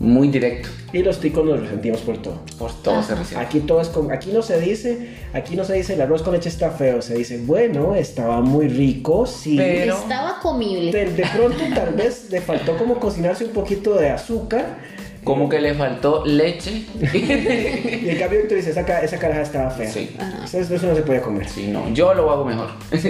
muy 0.00 0.28
directo. 0.28 0.68
Y 0.92 1.02
los 1.02 1.18
ticos 1.20 1.44
nos 1.44 1.60
resentimos 1.60 2.00
por 2.02 2.18
todo. 2.22 2.40
Por 2.58 2.72
todo 2.82 3.02
se 3.02 3.14
resiente. 3.14 3.44
Aquí 3.44 3.60
todo 3.60 3.80
es 3.80 3.88
con, 3.88 4.12
aquí 4.12 4.30
no 4.32 4.42
se 4.42 4.60
dice, 4.60 5.08
aquí 5.32 5.56
no 5.56 5.64
se 5.64 5.74
dice 5.74 5.94
el 5.94 6.00
arroz 6.00 6.22
con 6.22 6.32
leche 6.34 6.48
está 6.48 6.70
feo, 6.70 7.02
se 7.02 7.14
dice, 7.16 7.38
bueno, 7.44 7.94
estaba 7.94 8.40
muy 8.40 8.68
rico, 8.68 9.26
sí. 9.26 9.56
Pero- 9.56 9.96
Estaba 9.98 10.38
comible. 10.40 10.92
de, 10.92 11.10
de 11.12 11.24
pronto 11.34 11.58
tal 11.74 11.94
vez 11.94 12.28
le 12.30 12.40
faltó 12.40 12.76
como 12.76 12.98
cocinarse 13.00 13.44
un 13.44 13.50
poquito 13.52 13.94
de 13.96 14.10
azúcar. 14.10 14.78
Como 15.24 15.48
que 15.48 15.60
le 15.60 15.74
faltó 15.74 16.24
leche. 16.24 16.86
Y 17.12 18.08
en 18.08 18.18
cambio 18.18 18.38
Víctor 18.38 18.56
dice, 18.58 18.70
esa, 18.70 18.82
esa 19.02 19.18
caraja 19.18 19.42
estaba 19.42 19.70
fea. 19.70 19.90
Sí. 19.90 20.16
Eso, 20.44 20.74
eso 20.74 20.86
no 20.86 20.94
se 20.94 21.02
puede 21.02 21.20
comer. 21.20 21.46
Sí, 21.48 21.66
no, 21.66 21.92
yo 21.92 22.14
lo 22.14 22.30
hago 22.30 22.44
mejor. 22.44 22.68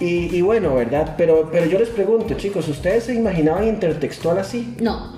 Y, 0.00 0.36
y 0.36 0.40
bueno, 0.42 0.74
¿verdad? 0.74 1.14
Pero, 1.16 1.48
pero 1.52 1.66
yo 1.66 1.78
les 1.78 1.88
pregunto, 1.88 2.34
chicos, 2.34 2.68
¿ustedes 2.68 3.04
se 3.04 3.14
imaginaban 3.14 3.66
intertextual 3.68 4.38
así? 4.38 4.74
No, 4.80 5.16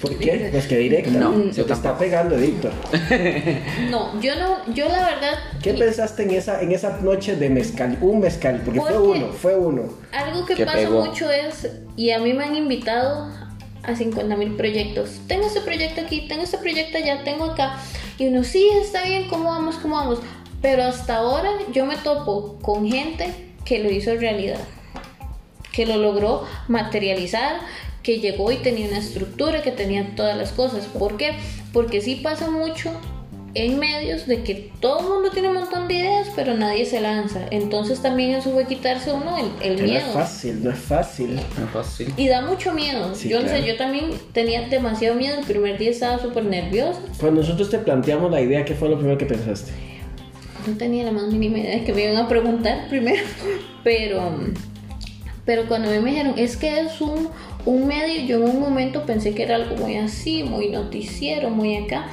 ¿Por 0.00 0.18
qué? 0.18 0.48
Pues 0.50 0.66
que 0.66 0.78
directa. 0.78 1.10
No, 1.10 1.52
se 1.52 1.62
te 1.64 1.72
está 1.72 1.96
pegando, 1.96 2.36
Víctor. 2.36 2.72
no, 3.90 4.20
yo 4.20 4.34
no, 4.36 4.74
yo 4.74 4.88
la 4.88 5.04
verdad. 5.04 5.34
¿Qué 5.62 5.70
y- 5.70 5.78
pensaste 5.78 6.24
en 6.24 6.30
esa, 6.32 6.60
en 6.62 6.72
esa 6.72 6.98
noche 7.00 7.36
de 7.36 7.48
mezcal? 7.50 7.96
Un 8.00 8.20
mezcal, 8.20 8.62
porque 8.64 8.80
fue 8.80 8.92
Porque- 8.92 9.08
uno, 9.18 9.26
fue 9.32 9.56
uno. 9.56 9.82
Algo 10.12 10.44
que 10.46 10.54
Que 10.54 10.64
pasa 10.66 10.78
pegó. 10.78 11.04
mucho 11.04 11.30
es, 11.30 11.68
y 11.96 12.10
a 12.10 12.18
mí 12.18 12.32
me 12.32 12.44
han 12.44 12.56
invitado 12.56 13.28
a 13.84 13.94
50 13.94 14.36
mil 14.36 14.52
proyectos. 14.56 15.20
Tengo 15.28 15.46
este 15.46 15.60
proyecto 15.60 16.00
aquí, 16.00 16.26
tengo 16.28 16.42
este 16.42 16.58
proyecto 16.58 16.98
allá, 16.98 17.22
tengo 17.24 17.44
acá. 17.44 17.78
Y 18.18 18.26
uno, 18.28 18.44
sí, 18.44 18.68
está 18.82 19.04
bien, 19.04 19.28
¿cómo 19.28 19.44
vamos? 19.44 19.76
¿Cómo 19.76 19.96
vamos? 19.96 20.18
Pero 20.60 20.84
hasta 20.84 21.16
ahora 21.16 21.50
yo 21.72 21.86
me 21.86 21.96
topo 21.96 22.58
con 22.62 22.88
gente 22.90 23.32
que 23.64 23.78
lo 23.80 23.90
hizo 23.90 24.14
realidad, 24.14 24.58
que 25.72 25.86
lo 25.86 25.96
logró 25.96 26.44
materializar, 26.68 27.56
que 28.02 28.18
llegó 28.18 28.50
y 28.52 28.56
tenía 28.56 28.88
una 28.88 28.98
estructura, 28.98 29.62
que 29.62 29.70
tenía 29.70 30.14
todas 30.16 30.36
las 30.36 30.52
cosas. 30.52 30.86
¿Por 30.86 31.16
qué? 31.16 31.32
Porque 31.72 32.00
sí 32.00 32.16
pasa 32.16 32.50
mucho 32.50 32.90
en 33.54 33.78
medios 33.78 34.26
de 34.26 34.42
que 34.42 34.72
todo 34.80 35.00
el 35.00 35.06
mundo 35.08 35.30
tiene 35.30 35.48
un 35.48 35.54
montón 35.54 35.86
de 35.86 35.94
ideas, 35.94 36.28
pero 36.34 36.54
nadie 36.54 36.86
se 36.86 37.00
lanza. 37.00 37.40
Entonces 37.50 38.00
también 38.00 38.30
eso 38.34 38.50
fue 38.50 38.66
quitarse 38.66 39.12
uno 39.12 39.36
el, 39.36 39.44
el 39.62 39.76
Que 39.76 39.82
no 39.82 39.88
miedo. 39.88 40.06
es 40.06 40.12
fácil, 40.14 40.64
no 40.64 40.70
es 40.70 40.78
fácil. 40.78 41.34
No 41.34 41.64
es 41.64 41.70
fácil. 41.70 42.14
Y 42.16 42.28
da 42.28 42.40
mucho 42.40 42.72
miedo. 42.72 43.14
Sí, 43.14 43.28
yo 43.28 43.40
no 43.40 43.48
sé, 43.48 43.56
claro. 43.56 43.66
yo 43.66 43.76
también 43.76 44.10
tenía 44.32 44.68
demasiado 44.68 45.16
miedo. 45.16 45.38
El 45.38 45.44
primer 45.44 45.78
día 45.78 45.90
estaba 45.90 46.18
súper 46.18 46.44
nerviosa. 46.44 47.00
Cuando 47.20 47.42
nosotros 47.42 47.68
te 47.70 47.78
planteamos 47.78 48.30
la 48.30 48.40
idea, 48.40 48.64
¿qué 48.64 48.74
fue 48.74 48.88
lo 48.88 48.96
primero 48.96 49.18
que 49.18 49.26
pensaste? 49.26 49.70
No 50.66 50.76
tenía 50.78 51.04
la 51.04 51.10
más 51.12 51.24
mínima 51.24 51.58
idea 51.58 51.78
de 51.78 51.84
que 51.84 51.92
me 51.92 52.04
iban 52.04 52.16
a 52.16 52.28
preguntar 52.28 52.88
primero. 52.88 53.22
Pero, 53.84 54.38
pero 55.44 55.66
cuando 55.66 55.90
a 55.90 55.92
mí 55.92 55.98
me 55.98 56.10
dijeron, 56.10 56.34
es 56.36 56.56
que 56.56 56.78
es 56.82 57.00
un, 57.00 57.28
un 57.64 57.86
medio, 57.86 58.22
yo 58.24 58.36
en 58.36 58.50
un 58.56 58.60
momento 58.60 59.04
pensé 59.06 59.34
que 59.34 59.42
era 59.44 59.56
algo 59.56 59.76
muy 59.76 59.96
así, 59.96 60.42
muy 60.42 60.68
noticiero, 60.68 61.50
muy 61.50 61.76
acá. 61.76 62.06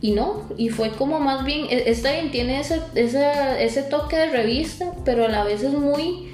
Y 0.00 0.12
no, 0.12 0.42
y 0.56 0.68
fue 0.68 0.90
como 0.90 1.18
más 1.20 1.44
bien, 1.44 1.66
e- 1.70 1.88
está 1.90 2.12
bien, 2.12 2.30
tiene 2.30 2.60
ese, 2.60 2.80
ese 2.94 3.82
toque 3.84 4.16
de 4.16 4.26
revista, 4.30 4.92
pero 5.04 5.24
a 5.24 5.28
la 5.28 5.42
vez 5.44 5.62
es 5.62 5.72
muy, 5.72 6.28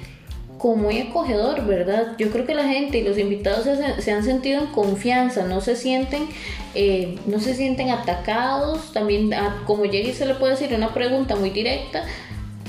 como 0.57 0.75
muy 0.75 0.99
acogedor, 0.99 1.65
¿verdad? 1.65 2.15
Yo 2.17 2.29
creo 2.29 2.45
que 2.45 2.55
la 2.55 2.67
gente 2.67 2.97
y 2.99 3.03
los 3.03 3.17
invitados 3.17 3.63
se, 3.65 4.01
se 4.01 4.11
han 4.11 4.23
sentido 4.23 4.61
en 4.61 4.67
confianza, 4.67 5.43
no 5.45 5.61
se 5.61 5.75
sienten, 5.75 6.27
eh, 6.75 7.15
no 7.25 7.39
se 7.39 7.53
sienten 7.55 7.89
atacados, 7.91 8.91
también 8.93 9.33
a- 9.33 9.63
como 9.65 9.85
llega 9.85 10.09
y 10.09 10.13
se 10.13 10.25
le 10.25 10.35
puede 10.35 10.53
decir 10.53 10.73
una 10.75 10.93
pregunta 10.93 11.35
muy 11.35 11.49
directa, 11.51 12.03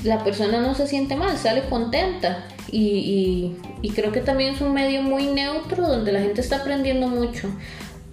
la 0.03 0.23
persona 0.23 0.61
no 0.61 0.75
se 0.75 0.87
siente 0.87 1.15
mal, 1.15 1.37
sale 1.37 1.63
contenta. 1.69 2.45
Y, 2.71 2.79
y- 2.81 3.57
y 3.81 3.89
creo 3.91 4.11
que 4.11 4.21
también 4.21 4.55
es 4.55 4.61
un 4.61 4.73
medio 4.73 5.01
muy 5.01 5.27
neutro 5.27 5.87
donde 5.87 6.11
la 6.11 6.19
gente 6.21 6.41
está 6.41 6.57
aprendiendo 6.57 7.07
mucho. 7.07 7.49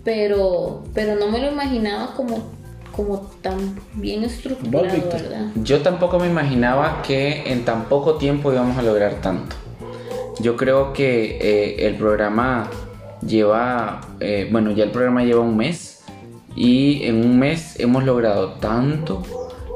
Pero, 0.04 0.82
pero 0.94 1.14
no 1.16 1.28
me 1.30 1.38
lo 1.40 1.50
imaginaba 1.52 2.14
como, 2.14 2.50
como 2.94 3.18
tan 3.40 3.78
bien 3.94 4.24
estructurado. 4.24 4.88
Yo 5.62 5.80
tampoco 5.80 6.18
me 6.18 6.26
imaginaba 6.26 7.02
que 7.02 7.50
en 7.52 7.64
tan 7.64 7.84
poco 7.84 8.14
tiempo 8.16 8.52
íbamos 8.52 8.76
a 8.76 8.82
lograr 8.82 9.20
tanto. 9.20 9.54
Yo 10.40 10.56
creo 10.56 10.92
que 10.92 11.38
eh, 11.40 11.86
el 11.86 11.94
programa 11.96 12.68
lleva, 13.26 14.00
eh, 14.20 14.48
bueno, 14.50 14.72
ya 14.72 14.84
el 14.84 14.90
programa 14.90 15.22
lleva 15.24 15.40
un 15.40 15.56
mes 15.56 16.02
y 16.56 17.04
en 17.04 17.24
un 17.24 17.38
mes 17.38 17.78
hemos 17.78 18.02
logrado 18.04 18.54
tanto 18.54 19.22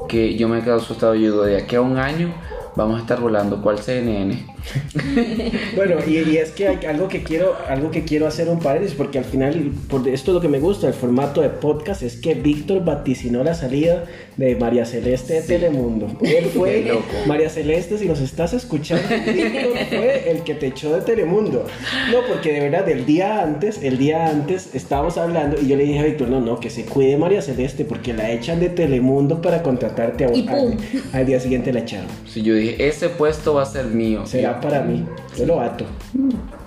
que 0.09 0.35
yo 0.37 0.49
me 0.49 0.59
he 0.59 0.63
quedado 0.63 0.81
asustado. 0.81 1.15
Yo 1.15 1.31
digo, 1.31 1.43
de 1.45 1.57
aquí 1.59 1.77
a 1.77 1.81
un 1.83 1.99
año 1.99 2.35
vamos 2.75 2.99
a 2.99 3.03
estar 3.03 3.21
volando. 3.21 3.63
¿Cuál 3.63 3.79
CNN? 3.79 4.56
Bueno, 5.75 5.97
y, 6.07 6.19
y 6.19 6.37
es 6.39 6.51
que 6.51 6.69
hay 6.69 6.87
algo 6.87 7.09
que 7.09 7.23
quiero, 7.23 7.57
algo 7.69 7.91
que 7.91 8.05
quiero 8.05 8.27
hacer 8.27 8.49
un 8.49 8.61
paréntesis, 8.61 8.97
porque 8.97 9.19
al 9.19 9.25
final, 9.25 9.73
por 9.89 10.07
esto 10.09 10.31
es 10.31 10.35
lo 10.35 10.41
que 10.41 10.49
me 10.49 10.59
gusta, 10.59 10.89
el 10.89 10.95
formato 10.95 11.43
de 11.43 11.51
podcast, 11.51 12.03
es 12.03 12.17
que 12.17 12.35
Víctor 12.35 12.85
vaticinó 12.85 13.45
la 13.45 13.55
salida 13.55 14.05
de 14.37 14.57
María 14.57 14.85
Celeste 14.85 15.35
de 15.35 15.43
Telemundo. 15.43 16.09
Él 16.23 16.47
fue, 16.47 16.83
loco. 16.83 17.05
María 17.27 17.49
Celeste, 17.49 17.99
si 17.99 18.07
nos 18.07 18.21
estás 18.21 18.53
escuchando, 18.53 19.05
Víctor 19.09 19.73
fue 19.89 20.31
el 20.31 20.43
que 20.43 20.55
te 20.55 20.69
echó 20.69 20.95
de 20.95 21.03
Telemundo. 21.03 21.67
No, 22.11 22.19
porque 22.29 22.53
de 22.53 22.61
verdad, 22.61 22.89
el 22.89 23.07
día 23.07 23.43
antes, 23.43 23.83
el 23.83 23.99
día 23.99 24.29
antes 24.29 24.75
estábamos 24.75 25.19
hablando 25.19 25.57
y 25.61 25.69
yo 25.69 25.77
le 25.77 25.85
dije 25.85 25.99
a 26.01 26.05
Víctor, 26.05 26.29
no, 26.29 26.41
no, 26.41 26.61
que 26.61 26.71
se 26.71 26.85
cuide 26.85 27.17
María 27.17 27.43
Celeste, 27.43 27.85
porque 27.85 28.13
la 28.13 28.31
echan 28.31 28.61
de 28.61 28.69
Telemundo 28.69 29.41
para 29.41 29.63
contratarte 29.63 30.25
a 30.25 30.35
Y. 30.35 30.47
Al, 30.49 30.77
al 31.13 31.27
día 31.27 31.41
siguiente 31.41 31.73
la 31.73 31.81
echaron. 31.81 32.09
Si 32.27 32.43
yo 32.43 32.55
dije, 32.55 32.87
ese 32.87 33.09
puesto 33.09 33.55
va 33.55 33.63
a 33.63 33.67
ser 33.67 33.87
mío. 33.87 34.27
Será 34.27 34.56
para 34.61 34.81
mí. 34.83 35.05
Yo 35.37 35.47
lo 35.47 35.61
ato. 35.61 35.85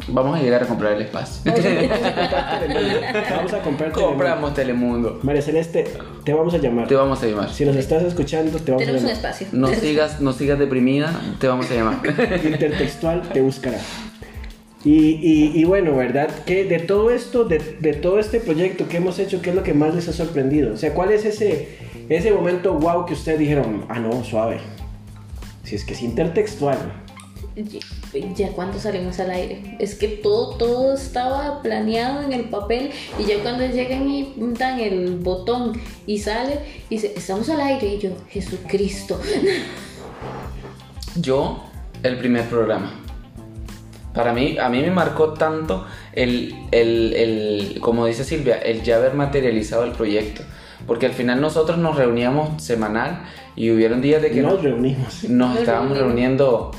Vamos 0.07 0.39
a 0.39 0.41
llegar 0.41 0.63
a 0.63 0.65
comprar 0.67 0.93
el 0.93 1.01
espacio. 1.03 1.51
Vamos 3.31 3.53
a 3.53 3.61
comprar 3.61 3.91
Telemundo. 3.91 4.07
Compramos 4.07 4.53
Telemundo. 4.53 5.19
María 5.23 5.41
Celeste, 5.41 5.85
te 6.23 6.33
vamos 6.33 6.53
a 6.53 6.57
llamar. 6.57 6.87
Te 6.87 6.95
vamos 6.95 7.21
a 7.21 7.27
llamar. 7.27 7.49
Si 7.53 7.65
nos 7.65 7.75
estás 7.75 8.03
escuchando, 8.03 8.57
te 8.59 8.71
vamos 8.71 8.85
Tenemos 8.85 9.03
a 9.03 9.07
un 9.07 9.13
llamar. 9.13 9.31
espacio. 9.33 9.47
No 9.51 9.67
sigas, 9.69 10.21
no 10.21 10.33
sigas 10.33 10.59
deprimida, 10.59 11.13
te 11.39 11.47
vamos 11.47 11.69
a 11.71 11.75
llamar. 11.75 11.99
Intertextual 12.43 13.21
te 13.33 13.41
buscará. 13.41 13.77
Y, 14.85 14.91
y- 15.21 15.51
y 15.55 15.65
bueno, 15.65 15.95
¿verdad? 15.95 16.29
Que 16.45 16.63
de 16.63 16.79
todo 16.79 17.11
esto, 17.11 17.43
de, 17.43 17.59
de 17.79 17.93
todo 17.93 18.17
este 18.19 18.39
proyecto 18.39 18.87
que 18.87 18.97
hemos 18.97 19.19
hecho, 19.19 19.41
¿qué 19.41 19.49
es 19.49 19.55
lo 19.55 19.63
que 19.63 19.73
más 19.73 19.93
les 19.93 20.07
ha 20.07 20.13
sorprendido? 20.13 20.73
O 20.73 20.77
sea, 20.77 20.93
¿cuál 20.93 21.11
es 21.11 21.25
ese, 21.25 21.77
ese 22.07 22.31
momento 22.31 22.73
wow 22.75 23.05
que 23.05 23.13
ustedes 23.13 23.39
dijeron, 23.39 23.85
ah, 23.89 23.99
no, 23.99 24.23
suave? 24.23 24.59
Si 25.65 25.75
es 25.75 25.83
que 25.83 25.93
es 25.93 26.01
intertextual. 26.01 26.77
Ya 28.35 28.49
cuando 28.51 28.79
salimos 28.79 29.19
al 29.19 29.31
aire, 29.31 29.75
es 29.79 29.95
que 29.95 30.07
todo, 30.07 30.55
todo 30.55 30.93
estaba 30.93 31.61
planeado 31.61 32.21
en 32.21 32.31
el 32.33 32.45
papel 32.45 32.91
y 33.17 33.25
ya 33.25 33.41
cuando 33.41 33.65
llegan 33.65 34.09
y 34.09 34.33
dan 34.57 34.79
el 34.79 35.17
botón 35.17 35.73
y 36.05 36.19
sale 36.19 36.59
y 36.89 36.95
dice, 36.95 37.13
estamos 37.15 37.49
al 37.49 37.59
aire 37.61 37.95
y 37.95 37.99
yo, 37.99 38.11
Jesucristo. 38.29 39.19
Yo, 41.15 41.63
el 42.03 42.17
primer 42.17 42.45
programa. 42.47 42.93
Para 44.13 44.33
mí, 44.33 44.57
a 44.57 44.69
mí 44.69 44.81
me 44.81 44.91
marcó 44.91 45.33
tanto 45.33 45.85
el, 46.13 46.55
el, 46.71 47.13
el, 47.13 47.79
como 47.79 48.05
dice 48.05 48.23
Silvia, 48.23 48.57
el 48.57 48.83
ya 48.83 48.97
haber 48.97 49.13
materializado 49.13 49.83
el 49.83 49.91
proyecto. 49.91 50.43
Porque 50.87 51.05
al 51.05 51.11
final 51.13 51.41
nosotros 51.41 51.77
nos 51.77 51.95
reuníamos 51.95 52.63
semanal 52.63 53.23
y 53.55 53.69
hubieron 53.71 54.01
días 54.01 54.21
de 54.21 54.31
que 54.31 54.41
nos 54.41 54.53
nos, 54.53 54.63
reunimos. 54.63 55.23
nos 55.25 55.49
Nos 55.51 55.59
estábamos 55.59 55.97
reunimos. 55.97 55.99
reuniendo. 55.99 56.71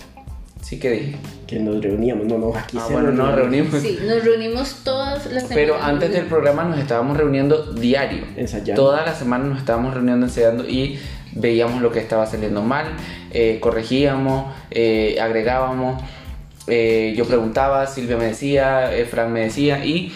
Sí 0.62 0.78
que 0.78 0.90
dije. 0.90 1.16
Que 1.46 1.58
nos 1.58 1.82
reuníamos. 1.82 2.26
No, 2.26 2.38
no, 2.38 2.54
aquí 2.56 2.76
Ah, 2.78 2.84
se 2.86 2.92
bueno, 2.92 3.10
nos 3.10 3.34
reunimos. 3.34 3.80
Sí, 3.80 3.98
nos 4.06 4.24
reunimos 4.24 4.76
todas 4.84 5.24
las 5.26 5.48
semanas. 5.48 5.50
Pero 5.54 5.76
antes 5.82 6.12
del 6.12 6.26
programa 6.26 6.64
nos 6.64 6.78
estábamos 6.78 7.16
reuniendo 7.16 7.72
diario. 7.72 8.24
Ensayando. 8.36 8.80
Toda 8.80 9.04
la 9.04 9.14
semana 9.14 9.44
nos 9.44 9.58
estábamos 9.58 9.94
reuniendo, 9.94 10.26
ensayando 10.26 10.68
y 10.68 10.98
veíamos 11.32 11.80
lo 11.82 11.90
que 11.92 11.98
estaba 12.00 12.26
saliendo 12.26 12.62
mal, 12.62 12.86
eh, 13.32 13.58
corregíamos, 13.60 14.52
eh, 14.70 15.18
agregábamos. 15.20 16.02
eh, 16.66 17.14
yo 17.16 17.24
preguntaba, 17.24 17.86
Silvia 17.86 18.16
me 18.16 18.26
decía, 18.26 18.94
eh, 18.96 19.04
Frank 19.04 19.28
me 19.30 19.40
decía 19.40 19.84
y 19.84 20.12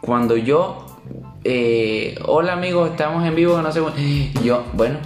cuando 0.00 0.36
yo, 0.36 0.86
eh, 1.44 2.16
hola 2.24 2.52
amigos, 2.54 2.90
estamos 2.90 3.24
en 3.26 3.34
vivo, 3.36 3.60
no 3.62 3.70
sé, 3.70 3.80
yo, 4.42 4.64
bueno. 4.72 4.98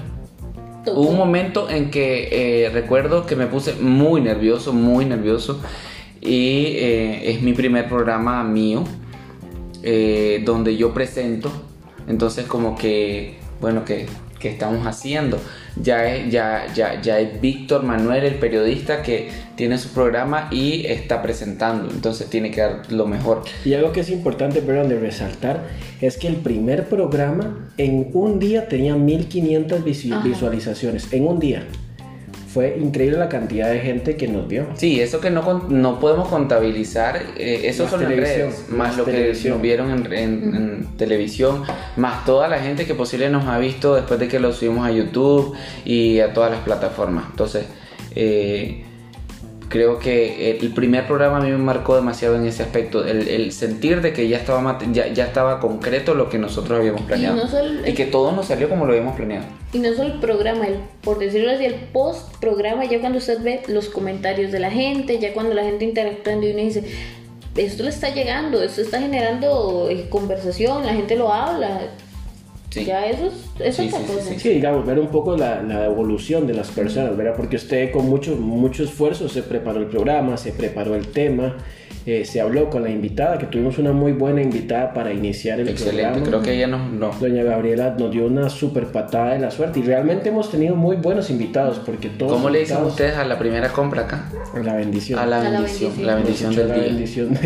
Hubo 0.86 1.08
un 1.08 1.16
momento 1.16 1.68
en 1.68 1.90
que 1.90 2.64
eh, 2.64 2.70
recuerdo 2.70 3.26
que 3.26 3.36
me 3.36 3.46
puse 3.46 3.74
muy 3.74 4.20
nervioso, 4.20 4.72
muy 4.72 5.04
nervioso. 5.04 5.60
Y 6.20 6.76
eh, 6.76 7.30
es 7.30 7.42
mi 7.42 7.52
primer 7.52 7.88
programa 7.88 8.42
mío, 8.44 8.84
eh, 9.82 10.42
donde 10.44 10.76
yo 10.76 10.94
presento. 10.94 11.50
Entonces 12.08 12.46
como 12.46 12.76
que, 12.76 13.38
bueno, 13.60 13.84
que, 13.84 14.06
que 14.38 14.48
estamos 14.48 14.86
haciendo. 14.86 15.38
Ya 15.76 16.06
es, 16.12 16.32
ya, 16.32 16.66
ya, 16.74 17.00
ya 17.00 17.20
es 17.20 17.40
Víctor 17.40 17.82
Manuel, 17.82 18.24
el 18.24 18.34
periodista, 18.36 19.02
que 19.02 19.30
tiene 19.60 19.76
su 19.78 19.90
programa 19.90 20.48
y 20.50 20.86
está 20.86 21.20
presentando. 21.22 21.90
Entonces 21.90 22.28
tiene 22.30 22.50
que 22.50 22.62
dar 22.62 22.90
lo 22.90 23.06
mejor. 23.06 23.42
Y 23.64 23.74
algo 23.74 23.92
que 23.92 24.00
es 24.00 24.08
importante, 24.10 24.62
perdón, 24.62 24.88
de 24.88 24.98
resaltar, 24.98 25.64
es 26.00 26.16
que 26.16 26.28
el 26.28 26.36
primer 26.36 26.88
programa 26.88 27.68
en 27.76 28.10
un 28.14 28.38
día 28.38 28.68
tenía 28.68 28.96
1500 28.96 29.84
visu- 29.84 30.12
Ajá. 30.14 30.26
visualizaciones. 30.26 31.12
En 31.12 31.26
un 31.26 31.38
día. 31.38 31.64
fue 32.52 32.76
increíble 32.82 33.16
la 33.16 33.28
cantidad 33.28 33.70
de 33.70 33.78
gente 33.78 34.16
que 34.16 34.26
nos 34.26 34.48
vio. 34.48 34.66
Sí, 34.74 35.00
eso 35.00 35.20
que 35.20 35.30
no, 35.30 35.68
no 35.68 36.00
podemos 36.00 36.26
contabilizar, 36.26 37.22
eh, 37.36 37.60
eso 37.66 37.84
Más 37.84 37.90
son 37.92 38.02
las 38.02 38.10
redes, 38.10 38.64
más, 38.70 38.88
más 38.88 38.96
lo 38.96 39.04
que 39.04 39.12
televisión. 39.12 39.52
nos 39.52 39.62
vieron 39.62 39.90
en, 39.92 40.12
en- 40.12 40.54
en 40.56 40.86
televisión, 40.96 41.62
más 41.96 42.24
toda 42.24 42.48
la 42.48 42.58
gente 42.58 42.86
que 42.86 42.94
posible 42.96 43.30
nos 43.30 43.44
ha 43.46 43.56
visto 43.60 43.94
después 43.94 44.18
de 44.18 44.26
que 44.26 44.40
lo 44.40 44.52
subimos 44.52 44.84
a 44.84 44.90
YouTube 44.90 45.54
y 45.84 46.18
a 46.18 46.32
todas 46.32 46.50
las 46.50 46.58
plataformas. 46.62 47.26
Entonces, 47.30 47.66
eh, 48.16 48.82
creo 49.70 49.98
que 49.98 50.58
el 50.60 50.74
primer 50.74 51.06
programa 51.06 51.38
a 51.38 51.40
mí 51.40 51.50
me 51.50 51.56
marcó 51.56 51.96
demasiado 51.96 52.36
en 52.36 52.44
ese 52.44 52.62
aspecto, 52.62 53.06
el, 53.06 53.26
el 53.28 53.52
sentir 53.52 54.02
de 54.02 54.12
que 54.12 54.28
ya 54.28 54.36
estaba, 54.36 54.78
ya, 54.92 55.06
ya 55.08 55.24
estaba 55.24 55.60
concreto 55.60 56.14
lo 56.14 56.28
que 56.28 56.36
nosotros 56.38 56.78
habíamos 56.78 57.00
planeado. 57.02 57.36
no 57.36 57.48
solo- 57.48 57.86
y 57.88 57.94
que 57.94 58.04
todo 58.04 58.32
nos 58.32 58.46
salió 58.46 58.68
como 58.68 58.84
lo 58.84 58.92
habíamos 58.92 59.16
planeado. 59.16 59.46
Y 59.72 59.78
no 59.78 59.94
solo 59.94 60.12
el 60.14 60.20
programa, 60.20 60.66
el, 60.66 60.74
por 61.00 61.18
decirlo 61.18 61.50
así, 61.52 61.64
el 61.64 61.76
post 61.76 62.36
programa, 62.40 62.84
ya 62.84 63.00
cuando 63.00 63.18
usted 63.18 63.40
ve 63.42 63.62
los 63.68 63.88
comentarios 63.88 64.52
de 64.52 64.58
la 64.60 64.70
gente, 64.70 65.18
ya 65.18 65.32
cuando 65.32 65.54
la 65.54 65.62
gente 65.62 65.84
interactuando 65.86 66.46
y 66.46 66.50
uno 66.50 66.60
dice, 66.62 66.84
esto 67.56 67.82
le 67.84 67.88
está 67.90 68.10
llegando, 68.12 68.62
esto 68.62 68.80
está 68.82 69.00
generando 69.00 69.88
eh, 69.88 70.06
conversación, 70.10 70.84
la 70.84 70.92
gente 70.94 71.16
lo 71.16 71.32
habla. 71.32 71.80
Sí. 72.70 72.84
Ya 72.84 73.04
eso 73.06 73.26
es, 73.26 73.32
eso 73.58 73.82
Sí, 73.82 73.88
es 73.88 73.94
sí, 73.94 74.00
sí, 74.06 74.12
cosa. 74.14 74.28
sí. 74.30 74.38
Sí, 74.38 74.48
digamos, 74.50 74.86
ver 74.86 74.98
un 75.00 75.08
poco 75.08 75.36
la, 75.36 75.60
la 75.62 75.86
evolución 75.86 76.46
de 76.46 76.54
las 76.54 76.70
personas, 76.70 77.16
¿verdad? 77.16 77.34
Porque 77.36 77.56
usted 77.56 77.90
con 77.90 78.08
mucho, 78.08 78.36
mucho 78.36 78.84
esfuerzo 78.84 79.28
se 79.28 79.42
preparó 79.42 79.80
el 79.80 79.86
programa, 79.86 80.36
se 80.36 80.52
preparó 80.52 80.94
el 80.94 81.08
tema, 81.08 81.56
eh, 82.06 82.24
se 82.24 82.40
habló 82.40 82.70
con 82.70 82.82
la 82.84 82.90
invitada, 82.90 83.38
que 83.38 83.46
tuvimos 83.46 83.76
una 83.78 83.92
muy 83.92 84.12
buena 84.12 84.40
invitada 84.40 84.94
para 84.94 85.12
iniciar 85.12 85.58
el 85.58 85.68
Excelente, 85.68 86.02
programa. 86.02 86.26
creo 86.26 86.42
que 86.42 86.54
ella 86.54 86.66
nos... 86.68 86.92
nos- 86.92 87.20
Doña 87.20 87.42
Gabriela 87.42 87.96
nos 87.98 88.10
dio 88.12 88.26
una 88.26 88.48
super 88.48 88.86
patada 88.86 89.32
de 89.34 89.40
la 89.40 89.50
suerte 89.50 89.80
y 89.80 89.82
realmente 89.82 90.28
hemos 90.28 90.48
tenido 90.50 90.76
muy 90.76 90.94
buenos 90.96 91.28
invitados 91.28 91.80
porque 91.84 92.08
todos 92.08 92.32
¿Cómo 92.32 92.48
le 92.50 92.60
dicen 92.60 92.84
ustedes 92.84 93.16
a 93.16 93.24
la 93.24 93.36
primera 93.38 93.68
compra 93.70 94.02
acá? 94.02 94.30
a 94.54 94.58
la 94.60 94.76
bendición 94.76 95.18
A 95.18 95.26
la 95.26 95.40
A 95.40 95.44
la 95.44 95.50
bendición, 95.60 95.90
bendición. 95.90 96.06
la 96.06 96.14
bendición 96.14 96.54
del 96.56 96.68
la 96.68 96.74
día. 96.74 96.84
bendición 96.84 97.38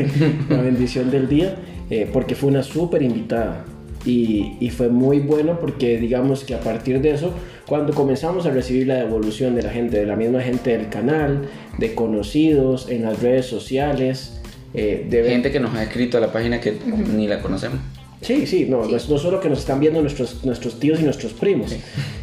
la 0.50 0.57
bendición 0.62 1.11
del 1.11 1.28
día 1.28 1.54
eh, 1.90 2.09
porque 2.12 2.35
fue 2.35 2.50
una 2.50 2.62
súper 2.62 3.02
invitada 3.02 3.64
y, 4.04 4.56
y 4.61 4.70
fue 4.70 4.88
muy 4.88 5.20
bueno 5.20 5.58
porque 5.61 5.99
digamos 5.99 6.44
que 6.44 6.54
a 6.54 6.61
partir 6.61 7.00
de 7.00 7.12
eso 7.12 7.32
cuando 7.66 7.94
comenzamos 7.94 8.44
a 8.46 8.50
recibir 8.50 8.87
la 8.87 8.96
devolución 8.96 9.54
de 9.54 9.62
la 9.62 9.70
gente 9.70 9.99
de 9.99 10.06
la 10.06 10.16
misma 10.16 10.40
gente 10.42 10.76
del 10.76 10.88
canal 10.90 11.49
de 11.78 11.94
conocidos 11.94 12.88
en 12.90 13.02
las 13.02 13.23
redes 13.23 13.46
sociales 13.46 14.40
eh, 14.75 15.06
de 15.08 15.23
ver- 15.23 15.30
Gente 15.30 15.50
que 15.52 15.61
nos 15.61 15.75
ha 15.75 15.82
escrito 15.82 16.18
a 16.18 16.20
la 16.20 16.32
página 16.32 16.61
que 16.61 16.75
ni 17.16 17.26
la 17.28 17.40
conocemos. 17.40 17.78
Sí, 18.20 18.46
sí, 18.46 18.66
no, 18.68 18.84
no 18.87 18.96
es- 18.96 19.08
no 19.08 19.18
solo 19.18 19.38
que 19.40 19.49
nos 19.50 19.58
están 19.61 19.80
viendo 19.80 20.00
nuestros, 20.00 20.44
nuestros 20.44 20.80
tíos 20.80 20.99
y 21.00 21.02
nuestros 21.04 21.32
primos, 21.34 21.75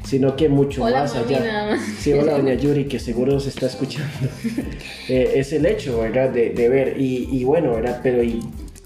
sino 0.03 0.35
que 0.35 0.49
mucho 0.49 0.83
Hola, 0.83 1.01
más 1.01 1.15
allá. 1.15 1.39
nada 1.39 1.71
más. 1.75 1.81
Sí, 1.99 2.11
hola, 2.11 2.33
doña 2.37 2.55
Yuri, 2.55 2.85
que 2.85 2.99
seguro 2.99 3.33
nos 3.33 3.45
está 3.47 3.67
escuchando. 3.67 4.09
Eh, 5.09 5.33
es 5.35 5.51
el 5.53 5.65
hecho, 5.65 5.99
¿verdad? 5.99 6.29
De, 6.29 6.49
de 6.51 6.69
ver, 6.69 6.95
y, 6.99 7.27
y 7.31 7.43
bueno, 7.43 7.73
¿verdad? 7.73 7.99
Pero 8.01 8.23
y 8.23 8.39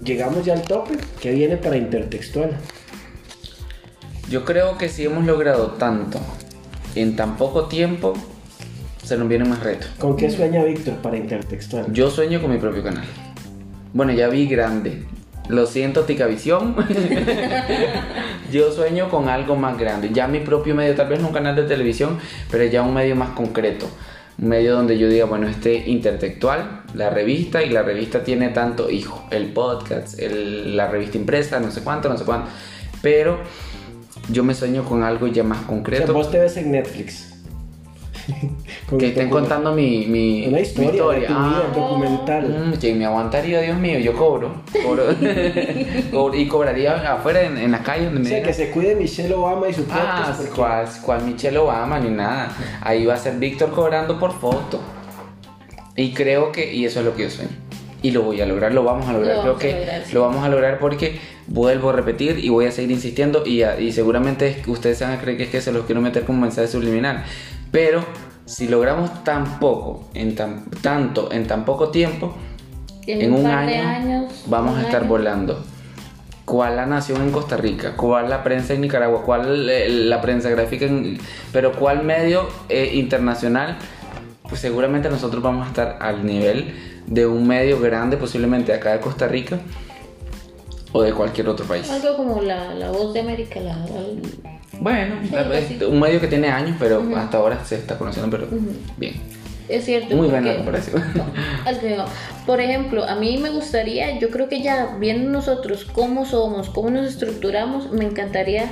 llegamos 0.04 0.44
ya 0.44 0.54
al 0.54 0.62
tope, 0.62 0.94
que 1.20 1.32
viene 1.32 1.56
para 1.56 1.76
intertextual. 1.76 2.50
Yo 4.28 4.44
creo 4.44 4.76
que 4.78 4.88
si 4.88 5.04
hemos 5.04 5.24
logrado 5.24 5.72
tanto 5.78 6.18
en 6.94 7.14
tan 7.16 7.36
poco 7.36 7.66
tiempo, 7.66 8.14
se 9.02 9.16
nos 9.16 9.28
vienen 9.28 9.48
más 9.48 9.62
retos. 9.62 9.88
¿Con 9.98 10.16
qué 10.16 10.30
sueña 10.30 10.64
Víctor 10.64 10.94
para 10.96 11.16
intertextual? 11.16 11.92
Yo 11.92 12.10
sueño 12.10 12.40
con 12.40 12.50
mi 12.50 12.58
propio 12.58 12.82
canal. 12.82 13.04
Bueno, 13.92 14.12
ya 14.12 14.28
vi 14.28 14.46
grande. 14.46 15.04
Lo 15.48 15.66
siento, 15.66 16.02
Ticavisión. 16.02 16.74
Yo 18.52 18.72
sueño 18.72 19.08
con 19.10 19.28
algo 19.28 19.54
más 19.54 19.78
grande. 19.78 20.10
Ya 20.12 20.26
mi 20.26 20.40
propio 20.40 20.74
medio, 20.74 20.94
tal 20.96 21.08
vez 21.08 21.20
no 21.20 21.28
un 21.28 21.32
canal 21.34 21.54
de 21.54 21.62
televisión, 21.62 22.18
pero 22.50 22.64
ya 22.64 22.82
un 22.82 22.94
medio 22.94 23.14
más 23.14 23.30
concreto. 23.30 23.86
Un 24.38 24.48
medio 24.48 24.74
donde 24.74 24.98
yo 24.98 25.08
diga, 25.08 25.24
bueno, 25.24 25.46
este 25.48 25.74
intertextual, 25.88 26.82
la 26.94 27.10
revista, 27.10 27.62
y 27.62 27.70
la 27.70 27.82
revista 27.82 28.22
tiene 28.22 28.48
tanto 28.50 28.90
hijo. 28.90 29.26
El 29.30 29.46
podcast, 29.52 30.18
el- 30.18 30.76
la 30.76 30.88
revista 30.88 31.16
impresa, 31.16 31.58
no 31.60 31.70
sé 31.70 31.80
cuánto, 31.82 32.08
no 32.08 32.18
sé 32.18 32.24
cuánto. 32.24 32.50
Pero 33.00 33.38
yo 34.30 34.44
me 34.44 34.54
sueño 34.54 34.84
con 34.84 35.02
algo 35.02 35.26
ya 35.26 35.42
más 35.44 35.58
O 35.58 35.60
sea, 35.62 35.68
concreto. 35.68 36.12
vos 36.12 36.30
te 36.30 36.38
ves 36.38 36.56
en 36.56 36.72
Netflix. 36.72 37.32
Que 38.98 39.08
estén 39.08 39.30
contando 39.30 39.72
mi, 39.72 40.06
mi, 40.06 40.46
Una 40.46 40.56
mi 40.58 40.62
historia, 40.62 41.04
de 41.20 41.26
tu 41.26 41.32
Ah, 41.36 41.62
vida, 41.72 41.80
documental. 41.82 42.70
Mm, 42.74 42.78
que 42.78 42.94
me 42.94 43.04
aguantaría, 43.04 43.60
Dios 43.60 43.78
mío, 43.78 43.98
yo 43.98 44.14
cobro. 44.16 44.62
cobro. 46.12 46.34
Y 46.34 46.46
cobraría 46.46 47.14
afuera 47.14 47.42
en, 47.42 47.56
en 47.58 47.72
la 47.72 47.82
calle 47.82 48.04
donde 48.06 48.20
O 48.20 48.22
me 48.22 48.28
sea, 48.28 48.38
digan. 48.38 48.48
que 48.50 48.54
se 48.54 48.70
cuide 48.70 48.94
Michelle 48.96 49.34
Obama 49.34 49.68
y 49.68 49.74
su 49.74 49.82
podcast. 49.84 50.02
Ah, 50.06 50.34
porque- 50.36 50.52
cual, 50.52 50.88
cual 51.04 51.24
Michelle 51.24 51.58
Obama 51.58 51.98
ni 51.98 52.10
nada. 52.10 52.52
Ahí 52.82 53.06
va 53.06 53.14
a 53.14 53.16
ser 53.16 53.36
Víctor 53.38 53.70
cobrando 53.72 54.18
por 54.20 54.32
foto. 54.32 54.80
Y 55.96 56.12
creo 56.12 56.52
que, 56.52 56.72
y 56.72 56.84
eso 56.84 57.00
es 57.00 57.06
lo 57.06 57.14
que 57.14 57.24
yo 57.24 57.30
sueño. 57.30 57.50
Y 58.06 58.10
lo 58.12 58.22
voy 58.22 58.40
a 58.40 58.46
lograr, 58.46 58.72
lo 58.72 58.84
vamos 58.84 59.08
a 59.08 59.12
lograr. 59.12 59.36
Lo 59.36 59.42
creo 59.42 59.58
que 59.58 59.72
lograr, 59.80 60.02
sí. 60.04 60.12
lo 60.14 60.20
vamos 60.22 60.44
a 60.44 60.48
lograr 60.48 60.78
porque 60.78 61.18
vuelvo 61.48 61.90
a 61.90 61.92
repetir 61.92 62.38
y 62.38 62.48
voy 62.50 62.66
a 62.66 62.70
seguir 62.70 62.90
insistiendo. 62.92 63.42
Y, 63.44 63.62
a- 63.62 63.80
y 63.80 63.90
seguramente 63.92 64.62
ustedes 64.66 64.98
se 64.98 65.04
van 65.04 65.14
a 65.14 65.20
creer 65.20 65.36
que 65.38 65.44
es 65.44 65.50
que 65.50 65.60
se 65.60 65.72
los 65.72 65.86
quiero 65.86 66.00
meter 66.00 66.24
como 66.24 66.40
mensaje 66.40 66.68
subliminal. 66.68 67.24
Pero 67.72 68.04
si 68.44 68.68
logramos 68.68 69.24
tan 69.24 69.58
poco, 69.58 70.08
en 70.14 70.34
tan, 70.36 70.66
tanto, 70.82 71.32
en 71.32 71.46
tan 71.46 71.64
poco 71.64 71.88
tiempo, 71.88 72.36
en, 73.06 73.32
un, 73.32 73.42
par 73.42 73.68
año, 73.68 73.88
años, 73.88 74.44
vamos 74.46 74.74
un 74.74 74.78
a 74.80 74.82
estar 74.82 75.00
año. 75.02 75.08
volando. 75.10 75.64
¿Cuál 76.44 76.76
la 76.76 76.86
nación 76.86 77.22
en 77.22 77.32
Costa 77.32 77.56
Rica? 77.56 77.94
¿Cuál 77.96 78.30
la 78.30 78.44
prensa 78.44 78.72
en 78.74 78.80
Nicaragua? 78.82 79.22
¿Cuál 79.24 79.68
eh, 79.68 79.88
la 79.88 80.20
prensa 80.20 80.48
gráfica 80.48 80.84
en... 80.84 81.18
Pero 81.52 81.72
cuál 81.72 82.04
medio 82.04 82.48
eh, 82.68 82.92
internacional? 82.94 83.78
Pues 84.48 84.60
seguramente 84.60 85.08
nosotros 85.08 85.42
vamos 85.42 85.66
a 85.66 85.68
estar 85.68 85.98
al 86.00 86.24
nivel 86.24 86.74
de 87.06 87.26
un 87.26 87.46
medio 87.46 87.80
grande, 87.80 88.16
posiblemente 88.16 88.72
acá 88.72 88.92
de 88.92 89.00
Costa 89.00 89.26
Rica 89.28 89.58
o 90.92 91.02
de 91.02 91.12
cualquier 91.12 91.48
otro 91.48 91.66
país. 91.66 91.90
Algo 91.90 92.16
como 92.16 92.40
la, 92.42 92.74
la 92.74 92.90
voz 92.90 93.12
de 93.12 93.20
América, 93.20 93.60
la, 93.60 93.76
la- 93.76 94.58
Bueno, 94.80 95.16
Sí, 95.68 95.76
sí. 95.78 95.84
un 95.84 96.00
medio 96.00 96.20
que 96.20 96.28
tiene 96.28 96.48
años, 96.48 96.76
pero 96.78 97.02
hasta 97.16 97.38
ahora 97.38 97.64
se 97.64 97.76
está 97.76 97.98
conociendo, 97.98 98.30
pero 98.30 98.46
bien. 98.96 99.14
es 99.68 99.84
cierto. 99.84 100.14
Muy 100.16 100.28
buena 100.28 100.46
porque- 100.54 100.56
comparación. 100.58 101.02
Por 102.46 102.60
ejemplo, 102.60 103.04
a 103.04 103.16
mí 103.16 103.38
me 103.38 103.50
gustaría, 103.50 104.18
yo 104.20 104.30
creo 104.30 104.48
que 104.48 104.62
ya 104.62 104.96
viendo 105.00 105.28
nosotros 105.30 105.84
cómo 105.84 106.24
somos, 106.24 106.70
cómo 106.70 106.90
nos 106.90 107.06
estructuramos, 107.06 107.90
me 107.90 108.04
encantaría 108.04 108.66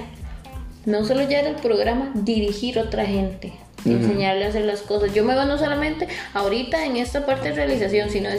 no 0.86 1.04
solo 1.04 1.28
ya 1.28 1.40
en 1.40 1.46
el 1.46 1.54
programa, 1.56 2.12
dirigir 2.14 2.78
a 2.78 2.82
otra 2.82 3.04
gente, 3.04 3.52
enseñarle 3.84 4.46
a 4.46 4.48
hacer 4.48 4.64
las 4.64 4.82
cosas. 4.82 5.12
Yo 5.14 5.24
me 5.24 5.34
veo 5.34 5.44
no 5.44 5.58
solamente 5.58 6.08
ahorita 6.32 6.84
en 6.84 6.96
esta 6.96 7.26
parte 7.26 7.50
de 7.50 7.54
realización, 7.54 8.10
sino 8.10 8.30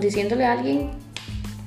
diciéndole 0.00 0.44
a 0.44 0.52
alguien, 0.52 0.90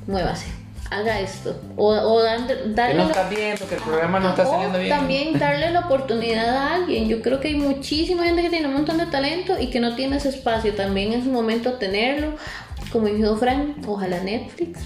muévase, 0.08 0.48
haga 0.90 1.20
esto. 1.20 1.60
O, 1.78 1.94
o 1.94 2.22
Que 2.22 2.56
darle 2.72 2.96
no 2.96 3.10
viendo, 3.30 3.68
que 3.68 3.76
el 3.76 3.82
programa 3.82 4.20
no 4.20 4.30
está 4.30 4.44
o 4.48 4.52
saliendo 4.52 4.78
bien. 4.78 4.90
también 4.90 5.40
darle 5.40 5.72
la 5.72 5.82
oportunidad 5.82 6.50
a 6.50 6.76
alguien. 6.76 7.08
Yo 7.08 7.22
creo 7.22 7.40
que 7.40 7.48
hay 7.50 7.56
muchísima 7.56 8.24
gente 8.26 8.42
que 8.42 8.50
tiene 8.50 8.68
un 8.68 8.74
montón 8.74 8.98
de 8.98 9.06
talento 9.06 9.58
y 9.60 9.70
que 9.70 9.80
no 9.80 9.96
tiene 9.96 10.18
ese 10.18 10.30
espacio. 10.30 10.74
También 10.76 11.14
es 11.14 11.26
un 11.26 11.32
momento 11.34 11.74
tenerlo. 11.74 12.34
Como 12.92 13.08
dijo 13.08 13.38
Frank, 13.38 13.78
ojalá 13.88 14.22
Netflix. 14.22 14.80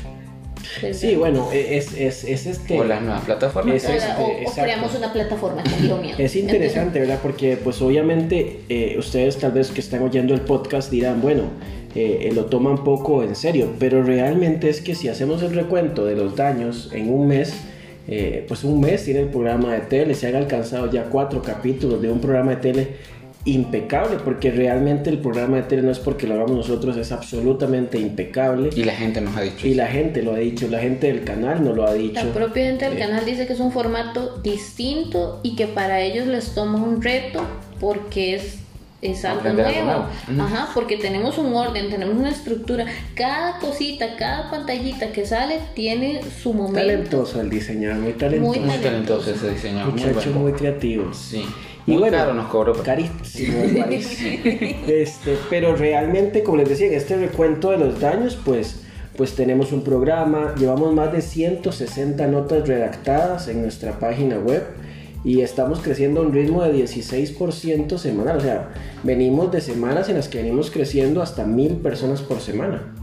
Sí, 0.93 1.15
bueno, 1.15 1.49
es, 1.53 1.93
es, 1.93 2.23
es 2.23 2.45
este... 2.45 2.79
O 2.79 2.83
las 2.83 3.01
nuevas 3.01 3.23
plataformas. 3.25 3.75
Es- 3.75 3.85
O, 3.89 3.93
este, 3.93 4.11
o- 4.21 4.25
o 4.25 4.31
exacto. 4.41 4.61
creamos 4.63 4.95
una 4.95 5.13
plataforma 5.13 5.63
mío. 5.81 6.15
Es 6.17 6.35
interesante, 6.35 6.99
¿verdad? 6.99 7.19
Porque 7.21 7.57
pues 7.57 7.81
obviamente 7.81 8.59
eh, 8.69 8.95
ustedes 8.97 9.37
tal 9.37 9.51
vez 9.53 9.71
que 9.71 9.81
están 9.81 10.01
oyendo 10.03 10.33
el 10.33 10.41
podcast 10.41 10.91
dirán, 10.91 11.21
bueno, 11.21 11.43
eh, 11.95 12.31
lo 12.33 12.45
toman 12.45 12.83
poco 12.83 13.23
en 13.23 13.35
serio, 13.35 13.69
pero 13.79 14.03
realmente 14.03 14.69
es 14.69 14.81
que 14.81 14.95
si 14.95 15.07
hacemos 15.07 15.41
el 15.43 15.53
recuento 15.55 16.05
de 16.05 16.15
los 16.15 16.35
daños 16.35 16.89
en 16.93 17.09
un 17.13 17.27
mes, 17.27 17.53
eh, 18.07 18.43
pues 18.47 18.63
un 18.63 18.81
mes 18.81 19.03
tiene 19.05 19.21
el 19.21 19.29
programa 19.29 19.73
de 19.73 19.79
tele, 19.79 20.13
se 20.13 20.27
han 20.27 20.35
alcanzado 20.35 20.91
ya 20.91 21.05
cuatro 21.05 21.41
capítulos 21.41 22.01
de 22.01 22.11
un 22.11 22.19
programa 22.19 22.51
de 22.51 22.57
tele 22.57 22.87
impecable, 23.45 24.17
porque 24.23 24.49
realmente 24.51 25.09
el 25.11 25.19
programa 25.19 25.57
de 25.57 25.63
tele 25.63 25.83
no 25.83 25.91
es 25.91 25.99
porque 25.99 26.25
lo 26.27 26.33
hagamos 26.33 26.51
nosotros, 26.57 26.97
es 26.97 27.11
absolutamente 27.11 27.99
impecable. 27.99 28.71
Y 28.75 28.83
la 28.83 28.93
gente 28.93 29.21
nos 29.21 29.37
ha 29.37 29.41
dicho. 29.41 29.67
Y 29.67 29.75
la 29.75 29.87
gente 29.87 30.23
lo 30.23 30.33
ha 30.33 30.37
dicho, 30.37 30.67
la 30.67 30.79
gente 30.79 31.07
del 31.07 31.23
canal 31.23 31.63
nos 31.63 31.75
lo 31.75 31.85
ha 31.87 31.93
dicho. 31.93 32.23
La 32.25 32.33
propia 32.33 32.65
gente 32.65 32.85
del 32.85 32.97
Eh, 32.97 32.99
canal 32.99 33.23
dice 33.23 33.45
que 33.45 33.53
es 33.53 33.59
un 33.59 33.71
formato 33.71 34.37
distinto 34.43 35.39
y 35.43 35.55
que 35.55 35.67
para 35.67 36.01
ellos 36.01 36.25
les 36.27 36.55
toma 36.55 36.81
un 36.83 37.01
reto 37.03 37.43
porque 37.79 38.33
es, 38.35 38.57
es 39.03 39.23
algo 39.25 39.41
Aprender 39.41 39.67
algo 39.67 39.83
nuevo. 39.85 40.43
Ajá, 40.43 40.69
porque 40.73 40.97
tenemos 40.97 41.37
un 41.37 41.53
orden, 41.53 41.89
tenemos 41.91 42.15
una 42.15 42.29
estructura. 42.31 42.87
Cada 43.13 43.59
cosita, 43.59 44.15
cada 44.17 44.49
pantallita 44.49 45.11
que 45.11 45.23
sale 45.23 45.59
tiene 45.75 46.21
su 46.41 46.51
momento. 46.51 46.79
Talentoso 46.79 47.41
el 47.41 47.49
diseñador, 47.51 47.99
muy 47.99 48.13
talentoso. 48.13 48.59
Muy 48.59 48.77
talentoso 48.79 49.29
ese 49.31 49.51
diseñador. 49.51 49.93
Muy 49.93 50.01
Muchacho 50.01 50.29
bueno. 50.31 50.39
muy 50.39 50.53
creativo. 50.53 51.13
Sí. 51.13 51.45
Y 51.87 51.91
Muy 51.91 51.99
bueno, 52.01 52.17
caro 52.17 52.33
nos 52.33 52.47
cobró. 52.47 52.71
pero- 52.73 52.83
Carísimo, 52.83 53.57
carísimo. 53.77 54.37
Este, 54.87 55.37
pero 55.49 55.75
realmente, 55.75 56.41
como 56.43 56.57
les 56.57 56.69
decía, 56.69 56.87
en 56.87 56.93
este 56.95 57.17
recuento 57.17 57.71
de 57.71 57.77
los 57.77 57.99
daños, 57.99 58.37
pues, 58.43 58.81
pues 59.15 59.35
tenemos 59.35 59.71
un 59.71 59.83
programa, 59.83 60.55
llevamos 60.57 60.93
más 60.93 61.11
de 61.13 61.21
160 61.21 62.25
notas 62.27 62.67
redactadas 62.67 63.47
en 63.47 63.61
nuestra 63.61 63.99
página 63.99 64.37
web 64.39 64.63
y 65.23 65.41
estamos 65.41 65.79
creciendo 65.79 66.21
a 66.21 66.23
un 66.23 66.33
ritmo 66.33 66.63
de 66.63 66.73
16% 66.73 67.97
semanal. 67.97 68.37
O 68.37 68.41
sea, 68.41 68.69
venimos 69.03 69.51
de 69.51 69.61
semanas 69.61 70.09
en 70.09 70.15
las 70.17 70.27
que 70.27 70.39
venimos 70.39 70.71
creciendo 70.71 71.21
hasta 71.21 71.45
mil 71.45 71.73
personas 71.77 72.21
por 72.21 72.39
semana. 72.41 72.93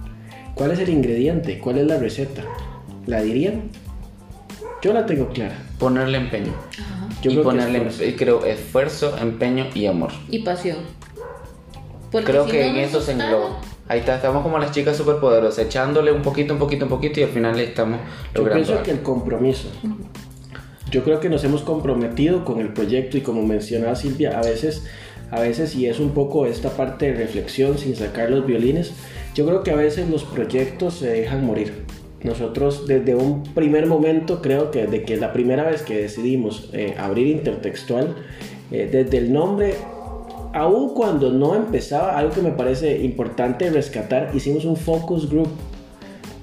¿Cuál 0.55 0.73
es 0.73 0.81
el 0.81 0.89
ingrediente? 0.91 1.59
¿Cuál 1.59 1.79
es 1.79 1.87
la 1.87 1.99
receta? 1.99 2.43
¿La 3.07 3.23
dirían? 3.23 3.71
Yo 4.83 4.93
la 4.93 5.07
tengo 5.07 5.29
clara. 5.29 5.57
Ponerle 5.79 6.19
empeño. 6.19 6.53
Yo 7.23 7.31
y 7.31 7.35
creo 7.35 7.39
que 7.39 7.43
ponerle, 7.43 7.79
esfuerzo. 7.79 8.03
eh, 8.03 8.17
creo, 8.17 8.45
esfuerzo, 8.45 9.17
empeño 9.19 9.67
y 9.75 9.87
amor. 9.87 10.11
Y 10.29 10.41
pasión. 10.41 10.79
Porque 12.11 12.27
creo 12.27 12.45
si 12.45 12.51
que 12.51 12.61
no 12.65 12.71
en 12.71 12.77
eso 12.77 13.01
se 13.01 13.13
engloba. 13.13 13.59
Ahí 13.89 14.01
está, 14.01 14.17
estamos 14.17 14.43
como 14.43 14.59
las 14.59 14.71
chicas 14.73 14.97
superpoderosas, 14.97 15.67
echándole 15.67 16.13
un 16.13 16.23
poquito, 16.23 16.53
un 16.55 16.59
poquito, 16.59 16.85
un 16.85 16.91
poquito 16.91 17.21
y 17.21 17.25
al 17.25 17.31
final 17.31 17.57
le 17.57 17.65
estamos 17.65 18.01
Yo 18.35 18.41
logrando. 18.41 18.65
pienso 18.67 18.83
que 18.83 18.91
el 18.91 19.03
compromiso. 19.03 19.69
Yo 20.91 21.05
creo 21.05 21.21
que 21.21 21.29
nos 21.29 21.43
hemos 21.45 21.63
comprometido 21.63 22.45
con 22.45 22.61
el 22.61 22.73
proyecto 22.73 23.17
y 23.17 23.23
como 23.23 23.43
mencionaba 23.43 23.97
Silvia, 23.97 24.39
a 24.39 24.43
veces, 24.43 24.85
a 25.31 25.41
veces 25.41 25.75
y 25.75 25.87
es 25.87 26.01
un 26.01 26.11
poco 26.11 26.47
esta 26.47 26.71
parte 26.77 27.07
de 27.07 27.15
reflexión 27.15 27.79
sin 27.79 27.97
sacar 27.97 28.31
los 28.31 28.47
violines, 28.47 28.93
yo 29.35 29.47
creo 29.47 29.63
que 29.63 29.71
a 29.71 29.77
veces 29.77 30.09
los 30.11 30.25
proyectos 30.25 30.95
se 30.95 31.09
dejan 31.09 31.47
morir. 31.47 31.82
Nosotros 32.25 32.87
desde 32.87 33.15
un 33.15 33.43
primer 33.43 33.87
momento 33.87 34.41
creo 34.43 34.71
que 34.71 34.83
desde 34.87 35.03
que 35.03 35.17
la 35.17 35.33
primera 35.33 35.65
vez 35.65 35.83
que 35.83 35.97
decidimos 35.97 36.71
eh, 36.73 36.95
abrir 36.99 37.27
intertextual, 37.27 38.15
eh, 38.71 38.89
desde 38.91 39.19
el 39.19 39.33
nombre, 39.33 39.75
aun 40.55 40.95
cuando 40.95 41.33
no 41.33 41.55
empezaba, 41.55 42.17
algo 42.17 42.33
que 42.33 42.43
me 42.43 42.53
parece 42.53 42.99
importante 43.03 43.69
rescatar, 43.71 44.31
hicimos 44.35 44.65
un 44.65 44.77
focus 44.77 45.29
group 45.29 45.49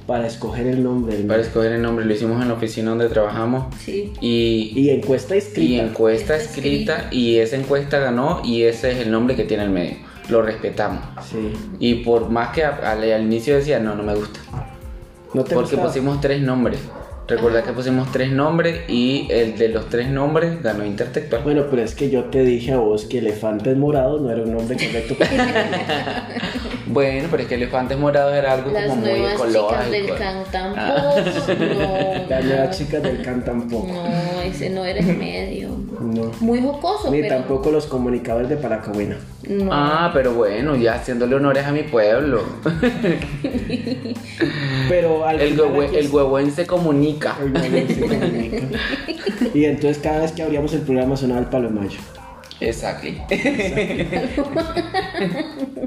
para 0.05 0.25
escoger 0.25 0.65
el 0.67 0.81
nombre 0.83 1.15
del 1.15 1.27
Para 1.27 1.41
escoger 1.41 1.71
el 1.73 1.81
nombre, 1.83 2.03
lo 2.03 2.11
hicimos 2.13 2.41
en 2.41 2.47
la 2.47 2.55
oficina 2.55 2.89
donde 2.89 3.07
trabajamos 3.09 3.73
Sí. 3.79 4.11
y, 4.19 4.73
y 4.75 4.89
encuesta 4.89 5.35
escrita. 5.35 5.69
y 5.71 5.79
encuesta 5.79 6.35
escrita 6.35 6.93
escrita. 6.97 7.07
y 7.15 7.37
esa 7.37 7.55
encuesta 7.57 7.99
ganó 7.99 8.41
y 8.43 8.63
ese 8.63 8.91
es 8.91 8.97
el 8.97 9.11
nombre 9.11 9.35
que 9.35 9.43
tiene 9.43 9.63
el 9.63 9.69
medio. 9.69 9.97
Lo 10.29 10.41
respetamos. 10.41 11.01
Sí. 11.29 11.53
Y 11.79 11.95
por 12.03 12.29
más 12.29 12.49
que 12.55 12.63
al, 12.63 13.03
al 13.03 13.21
inicio 13.23 13.55
decía, 13.55 13.79
no, 13.79 13.95
no 13.95 14.03
me 14.03 14.15
gusta. 14.15 14.39
¿No 15.33 15.43
te 15.43 15.53
Porque 15.53 15.71
gustaba? 15.75 15.87
pusimos 15.87 16.21
tres 16.21 16.41
nombres. 16.41 16.79
Recuerda 17.29 17.63
que 17.63 17.73
pusimos 17.73 18.11
tres 18.11 18.31
nombres 18.31 18.89
y 18.89 19.27
el 19.29 19.55
de 19.55 19.69
los 19.69 19.87
tres 19.87 20.09
nombres 20.09 20.63
ganó 20.63 20.83
Intertextual. 20.83 21.43
Bueno, 21.43 21.65
pero 21.69 21.83
es 21.83 21.93
que 21.93 22.09
yo 22.09 22.23
te 22.25 22.43
dije 22.43 22.71
a 22.71 22.77
vos 22.77 23.05
que 23.05 23.19
Elefantes 23.19 23.77
Morados 23.77 24.19
no 24.21 24.31
era 24.31 24.41
un 24.41 24.51
nombre 24.51 24.75
correcto 24.75 25.13
para 25.15 25.29
Bueno, 26.87 27.27
pero 27.29 27.43
es 27.43 27.49
que 27.49 27.53
Elefantes 27.55 27.99
Morados 27.99 28.33
era 28.33 28.53
algo 28.53 28.71
Las 28.71 28.85
como 28.87 28.95
muy 28.95 29.09
nuevas 29.11 29.33
chicas 29.33 29.91
del 29.91 30.05
ecológico. 30.05 30.17
Cantampo. 30.17 30.79
Ah. 30.79 31.15
No. 31.59 32.29
Las 32.29 32.45
nuevas 32.45 32.77
chicas 32.77 33.03
del 33.03 33.21
can 33.21 33.45
tampoco. 33.45 33.87
No, 33.87 34.41
ese 34.41 34.69
no 34.71 34.83
era 34.85 34.99
el 34.99 35.15
medio. 35.17 35.69
No. 35.99 36.31
Muy 36.39 36.61
jocoso, 36.61 37.11
Ni 37.11 37.21
pero. 37.21 37.35
tampoco 37.35 37.69
los 37.71 37.85
comunicadores 37.85 38.49
de 38.49 38.57
Paracabuena. 38.57 39.17
No. 39.47 39.69
Ah, 39.71 40.09
pero 40.13 40.33
bueno, 40.33 40.75
ya 40.75 40.95
haciéndole 40.95 41.35
honores 41.35 41.65
a 41.65 41.71
mi 41.71 41.83
pueblo. 41.83 42.41
Pero 44.89 45.25
al 45.25 45.39
El, 45.39 45.53
aquí 45.53 45.95
el 45.97 46.51
se 46.51 46.65
comunica. 46.65 47.18
El. 47.19 48.77
Y 49.53 49.65
entonces 49.65 49.99
cada 49.99 50.21
vez 50.21 50.31
que 50.31 50.43
abríamos 50.43 50.73
el 50.73 50.81
programa 50.81 51.15
sonaba 51.17 51.39
el 51.41 51.47
palo 51.47 51.69
de 51.69 51.73
mayo. 51.75 51.99
Exacto. 52.61 53.07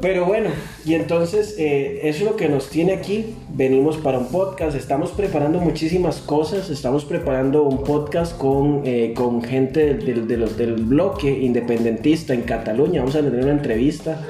Pero 0.01 0.25
bueno, 0.25 0.51
y 0.85 0.95
entonces 0.95 1.55
eh, 1.59 2.01
eso 2.09 2.25
es 2.25 2.31
lo 2.31 2.37
que 2.37 2.49
nos 2.49 2.68
tiene 2.71 2.92
aquí. 2.95 3.35
Venimos 3.55 3.97
para 3.99 4.18
un 4.18 4.29
podcast, 4.29 4.77
estamos 4.77 5.11
preparando 5.11 5.61
muchísimas 5.61 6.16
cosas. 6.18 6.71
Estamos 6.71 7.05
preparando 7.05 7.62
un 7.62 7.85
podcast 7.85 8.37
con, 8.37 8.83
eh, 8.85 9.12
con 9.14 9.42
gente 9.42 9.95
del, 9.95 10.05
del- 10.07 10.27
de 10.29 10.37
los, 10.38 10.57
del 10.57 10.75
bloque 10.75 11.31
independentista 11.31 12.35
en 12.35 12.42
Cataluña. 12.42 13.01
Vamos 13.01 13.16
a 13.16 13.21
tener 13.21 13.42
una 13.45 13.53
entrevista 13.53 14.21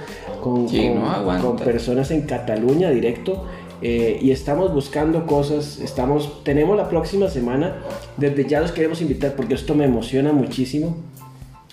con, 0.42 0.68
Sí, 0.68 0.88
con- 0.88 0.96
no 1.00 1.10
aguanta. 1.10 1.46
con 1.46 1.56
personas 1.58 2.10
en 2.10 2.22
Cataluña 2.22 2.90
directo. 2.90 3.46
Eh, 3.82 4.18
y 4.22 4.30
estamos 4.30 4.72
buscando 4.72 5.26
cosas, 5.26 5.78
estamos, 5.80 6.44
tenemos 6.44 6.76
la 6.76 6.88
próxima 6.88 7.28
semana, 7.28 7.78
desde 8.16 8.46
ya 8.48 8.60
los 8.60 8.72
queremos 8.72 9.00
invitar 9.00 9.34
porque 9.34 9.54
esto 9.54 9.74
me 9.74 9.84
emociona 9.84 10.32
muchísimo. 10.32 10.96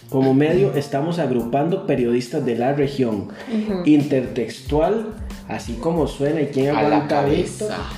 Como 0.09 0.33
medio 0.33 0.73
estamos 0.73 1.19
agrupando 1.19 1.85
periodistas 1.85 2.43
de 2.43 2.55
la 2.55 2.73
región, 2.73 3.27
intertextual, 3.85 5.13
así 5.47 5.73
como 5.73 6.07
suena 6.07 6.41
y 6.41 6.47
quién 6.47 6.69
A 6.69 6.81
la 6.81 6.87
aguanta 6.87 7.27
esto. 7.27 7.67
cabeza. 7.67 7.89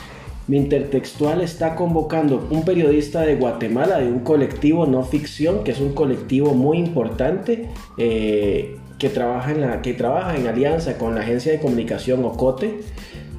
Mi 0.48 0.58
intertextual 0.58 1.40
está 1.40 1.76
convocando 1.76 2.46
un 2.52 2.66
periodista 2.66 3.22
de 3.22 3.36
Guatemala, 3.36 4.00
de 4.00 4.08
un 4.08 4.20
colectivo 4.20 4.86
no 4.86 5.04
ficción, 5.04 5.64
que 5.64 5.72
es 5.72 5.80
un 5.80 5.94
colectivo 5.94 6.54
muy 6.54 6.78
importante, 6.78 7.70
eh, 7.98 8.78
que, 9.00 9.08
trabaja 9.08 9.52
en 9.52 9.62
la, 9.62 9.82
que 9.82 9.94
trabaja 9.94 10.36
en 10.36 10.48
alianza 10.48 10.98
con 10.98 11.16
la 11.16 11.22
agencia 11.22 11.54
de 11.54 11.60
comunicación 11.60 12.26
Ocote. 12.26 12.80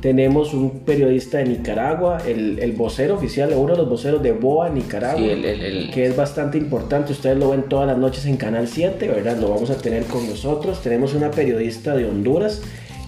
Tenemos 0.03 0.53
un 0.53 0.81
periodista 0.81 1.39
de 1.39 1.45
Nicaragua, 1.47 2.19
el, 2.27 2.59
el 2.59 2.73
vocero 2.73 3.15
oficial, 3.15 3.53
uno 3.57 3.73
de 3.73 3.79
los 3.79 3.89
voceros 3.89 4.23
de 4.23 4.33
BOA 4.33 4.69
Nicaragua 4.71 5.17
Sí, 5.23 5.31
el- 5.31 5.45
el- 5.45 5.63
el- 5.63 5.91
que 5.93 6.05
es 6.07 6.17
bastante 6.17 6.59
importante. 6.59 7.13
Ustedes 7.13 7.39
lo 7.39 7.51
ven 7.51 7.63
todas 7.69 7.87
las 7.87 7.97
noches 7.97 8.27
en 8.27 8.37
Canal 8.37 8.67
7, 8.69 9.07
¿verdad? 9.09 9.39
Lo 9.39 9.49
vamos 9.51 9.71
a 9.71 9.77
tener 9.79 10.03
con 10.05 10.29
nosotros. 10.29 10.83
Tenemos 10.83 11.15
una 11.15 11.31
periodista 11.31 11.95
de 11.97 12.05
Honduras 12.05 12.61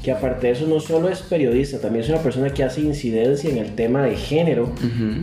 que 0.05 0.13
aparte 0.13 0.49
de 0.49 0.53
eso 0.53 0.67
no 0.67 0.81
solo 0.81 1.09
es 1.09 1.23
periodista, 1.23 1.81
también 1.81 2.05
es 2.05 2.11
una 2.11 2.19
persona 2.19 2.51
que 2.51 2.63
hace 2.63 2.83
incidencia 2.83 3.49
en 3.51 3.57
el 3.57 3.75
tema 3.75 4.05
de 4.05 4.17
género 4.17 4.71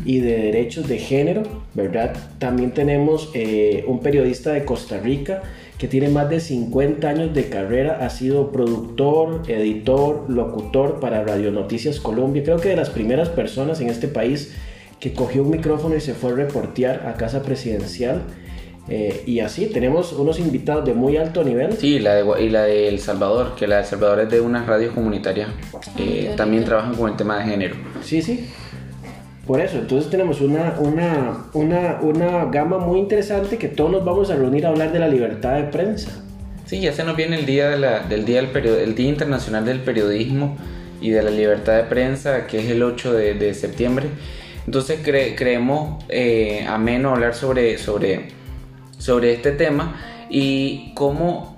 y 0.05 0.19
de 0.21 0.37
derechos 0.39 0.87
de 0.87 0.97
género, 0.97 1.43
¿verdad? 1.75 2.13
También 2.39 2.71
tenemos 2.71 3.29
eh, 3.35 3.83
un 3.87 3.99
periodista 3.99 4.51
de 4.53 4.65
Costa 4.65 4.97
Rica 4.97 5.43
que 5.81 5.87
tiene 5.87 6.09
más 6.09 6.29
de 6.29 6.39
50 6.39 7.09
años 7.09 7.33
de 7.33 7.49
carrera, 7.49 8.05
ha 8.05 8.11
sido 8.11 8.51
productor, 8.51 9.41
editor, 9.47 10.29
locutor 10.29 10.99
para 10.99 11.23
Radio 11.23 11.49
Noticias 11.49 11.99
Colombia, 11.99 12.43
creo 12.43 12.59
que 12.59 12.69
de 12.69 12.75
las 12.75 12.91
primeras 12.91 13.29
personas 13.29 13.81
en 13.81 13.89
este 13.89 14.07
país 14.07 14.53
que 14.99 15.13
cogió 15.13 15.41
un 15.41 15.49
micrófono 15.49 15.95
y 15.95 15.99
se 15.99 16.13
fue 16.13 16.33
a 16.33 16.35
reportear 16.35 17.07
a 17.07 17.15
Casa 17.15 17.41
Presidencial. 17.41 18.21
Eh, 18.89 19.23
y 19.25 19.39
así, 19.39 19.65
tenemos 19.73 20.13
unos 20.13 20.37
invitados 20.37 20.85
de 20.85 20.93
muy 20.93 21.17
alto 21.17 21.43
nivel. 21.43 21.73
Sí, 21.73 21.97
la 21.97 22.13
de, 22.13 22.43
y 22.43 22.49
la 22.49 22.65
de 22.65 22.87
El 22.87 22.99
Salvador, 22.99 23.55
que 23.55 23.65
la 23.65 23.77
de 23.77 23.81
El 23.81 23.87
Salvador 23.87 24.19
es 24.19 24.29
de 24.29 24.39
unas 24.39 24.67
radios 24.67 24.93
comunitarias. 24.93 25.49
eh, 25.97 26.35
también 26.37 26.63
trabajan 26.63 26.93
con 26.93 27.09
el 27.09 27.17
tema 27.17 27.39
de 27.39 27.45
género. 27.45 27.75
Sí, 28.03 28.21
sí. 28.21 28.45
Por 29.47 29.59
eso, 29.59 29.77
entonces 29.79 30.09
tenemos 30.11 30.39
una, 30.39 30.75
una, 30.79 31.45
una, 31.53 31.99
una 32.01 32.45
gama 32.45 32.77
muy 32.77 32.99
interesante 32.99 33.57
que 33.57 33.67
todos 33.67 33.91
nos 33.91 34.05
vamos 34.05 34.29
a 34.29 34.35
reunir 34.35 34.65
a 34.65 34.69
hablar 34.69 34.91
de 34.93 34.99
la 34.99 35.07
libertad 35.07 35.55
de 35.55 35.63
prensa. 35.63 36.11
Sí, 36.65 36.79
ya 36.79 36.93
se 36.93 37.03
nos 37.03 37.17
viene 37.17 37.37
el 37.39 37.45
día, 37.45 37.69
de 37.69 37.77
la- 37.77 37.99
del 38.01 38.23
día, 38.23 38.37
del 38.41 38.51
perio- 38.51 38.77
el 38.77 38.95
día 38.95 39.09
Internacional 39.09 39.65
del 39.65 39.79
Periodismo 39.81 40.55
y 41.01 41.09
de 41.09 41.23
la 41.23 41.31
Libertad 41.31 41.75
de 41.77 41.83
Prensa, 41.83 42.45
que 42.47 42.59
es 42.59 42.69
el 42.69 42.83
8 42.83 43.13
de, 43.13 43.33
de 43.33 43.53
septiembre. 43.55 44.05
Entonces 44.67 45.03
cre- 45.03 45.35
creemos 45.35 46.01
eh, 46.07 46.65
ameno 46.69 47.09
hablar 47.09 47.33
sobre, 47.33 47.77
sobre, 47.79 48.27
sobre 48.99 49.33
este 49.33 49.51
tema 49.51 49.95
y 50.29 50.93
cómo 50.93 51.57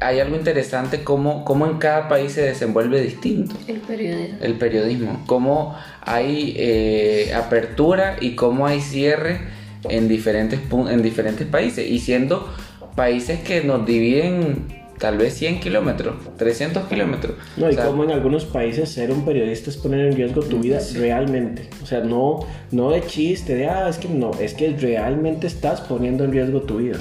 hay 0.00 0.20
algo 0.20 0.36
interesante, 0.36 1.02
cómo, 1.04 1.44
cómo 1.44 1.66
en 1.66 1.78
cada 1.78 2.08
país 2.08 2.32
se 2.32 2.42
desenvuelve 2.42 3.00
distinto 3.00 3.54
El 3.66 3.80
periodismo. 3.80 4.38
el 4.40 4.54
periodismo, 4.54 5.22
cómo 5.26 5.76
hay 6.02 6.54
eh, 6.56 7.32
apertura 7.34 8.16
y 8.20 8.34
cómo 8.34 8.66
hay 8.66 8.80
cierre 8.80 9.40
en 9.88 10.08
diferentes, 10.08 10.60
en 10.90 11.02
diferentes 11.02 11.46
países, 11.46 11.88
y 11.88 11.98
siendo 11.98 12.48
países 12.94 13.40
que 13.40 13.62
nos 13.62 13.84
dividen 13.84 14.84
tal 14.98 15.18
vez 15.18 15.34
100 15.34 15.60
kilómetros, 15.60 16.14
300 16.36 16.84
kilómetros. 16.84 17.36
No, 17.56 17.68
y 17.68 17.72
O 17.72 17.74
sea, 17.74 17.86
como 17.86 18.04
en 18.04 18.10
algunos 18.10 18.44
países 18.44 18.88
ser 18.88 19.10
un 19.10 19.24
periodista 19.24 19.70
es 19.70 19.76
poner 19.76 20.06
en 20.06 20.16
riesgo 20.16 20.42
tu 20.42 20.60
vida 20.60 20.78
realmente. 20.94 21.68
O 21.82 21.86
sea, 21.86 22.00
no, 22.00 22.40
no 22.70 22.90
de 22.90 23.04
chiste, 23.04 23.54
de, 23.54 23.66
ah, 23.66 23.88
es 23.88 23.98
que 23.98 24.08
no, 24.08 24.30
es 24.40 24.54
que 24.54 24.70
realmente 24.70 25.46
estás 25.46 25.80
poniendo 25.80 26.24
en 26.24 26.32
riesgo 26.32 26.62
tu 26.62 26.78
vida. 26.78 26.98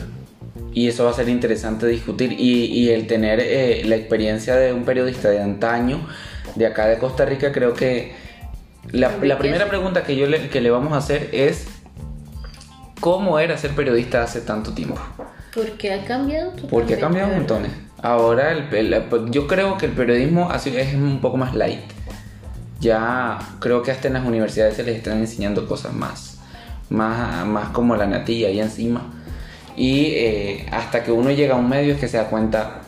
Y 0.73 0.87
eso 0.87 1.03
va 1.05 1.11
a 1.11 1.13
ser 1.13 1.29
interesante 1.29 1.87
discutir. 1.87 2.33
Y, 2.33 2.65
y 2.65 2.89
el 2.89 3.07
tener 3.07 3.39
eh, 3.39 3.81
la 3.85 3.95
experiencia 3.95 4.55
de 4.55 4.73
un 4.73 4.83
periodista 4.83 5.29
de 5.29 5.41
antaño, 5.41 5.99
de 6.55 6.67
acá 6.67 6.87
de 6.87 6.97
Costa 6.97 7.25
Rica, 7.25 7.51
creo 7.51 7.73
que 7.73 8.13
la, 8.91 9.11
la 9.21 9.37
primera 9.39 9.67
pregunta 9.67 10.03
que 10.03 10.15
yo 10.15 10.27
le, 10.27 10.49
que 10.49 10.61
le 10.61 10.69
vamos 10.69 10.93
a 10.93 10.97
hacer 10.97 11.29
es, 11.31 11.65
¿cómo 12.99 13.39
era 13.39 13.57
ser 13.57 13.71
periodista 13.71 14.23
hace 14.23 14.41
tanto 14.41 14.73
tiempo? 14.73 14.99
Porque 15.53 15.93
ha 15.93 16.03
cambiado 16.05 16.49
totalmente. 16.51 16.69
Porque 16.69 16.93
ha 16.95 16.99
cambiado 16.99 17.33
montones. 17.33 17.71
Ahora 18.01 18.51
el- 18.51 18.73
el- 18.75 19.03
yo 19.31 19.47
creo 19.47 19.77
que 19.77 19.85
el 19.85 19.91
periodismo 19.93 20.51
es 20.53 20.93
un 20.95 21.19
poco 21.21 21.37
más 21.37 21.53
light. 21.55 21.79
Ya 22.79 23.39
creo 23.59 23.81
que 23.81 23.91
hasta 23.91 24.07
en 24.09 24.15
las 24.15 24.25
universidades 24.25 24.75
se 24.75 24.83
les 24.83 24.97
están 24.97 25.19
enseñando 25.19 25.67
cosas 25.67 25.93
más, 25.93 26.39
más, 26.89 27.45
más 27.45 27.69
como 27.69 27.95
la 27.95 28.05
natilla 28.07 28.49
ahí 28.49 28.59
encima. 28.59 29.22
Y 29.75 30.05
eh, 30.15 30.65
hasta 30.71 31.03
que 31.03 31.11
uno 31.11 31.31
llega 31.31 31.55
a 31.55 31.57
un 31.57 31.69
medio 31.69 31.93
es 31.93 31.99
que 31.99 32.07
se 32.07 32.17
da 32.17 32.29
cuenta 32.29 32.81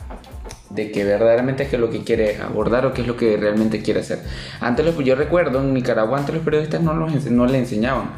de 0.69 0.91
que 0.91 1.03
verdaderamente 1.03 1.63
es 1.63 1.69
que 1.69 1.77
lo 1.77 1.89
que 1.89 2.03
quiere 2.03 2.37
abordar 2.41 2.85
o 2.85 2.93
qué 2.93 3.01
es 3.01 3.07
lo 3.07 3.15
que 3.15 3.37
realmente 3.37 3.81
quiere 3.81 4.01
hacer. 4.01 4.19
Antes 4.59 4.85
los, 4.85 4.97
yo 5.03 5.15
recuerdo 5.15 5.61
en 5.61 5.73
Nicaragua 5.73 6.19
antes 6.19 6.35
los 6.35 6.43
periodistas 6.43 6.81
no, 6.81 6.93
los, 6.93 7.25
no 7.25 7.45
le 7.45 7.57
enseñaban. 7.57 8.11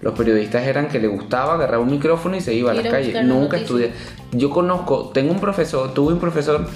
Los 0.00 0.14
periodistas 0.14 0.66
eran 0.66 0.88
que 0.88 0.98
le 0.98 1.06
gustaba 1.06 1.54
agarrar 1.54 1.78
un 1.78 1.90
micrófono 1.90 2.36
y 2.36 2.40
se 2.40 2.52
iba 2.54 2.72
a 2.72 2.74
la 2.74 2.82
calle. 2.82 3.22
Nunca 3.22 3.56
estudié. 3.56 3.92
Yo 4.32 4.50
conozco, 4.50 5.10
tengo 5.14 5.32
un 5.32 5.38
profesor, 5.38 5.94
tuve 5.94 6.12
un 6.12 6.18
profesor 6.18 6.66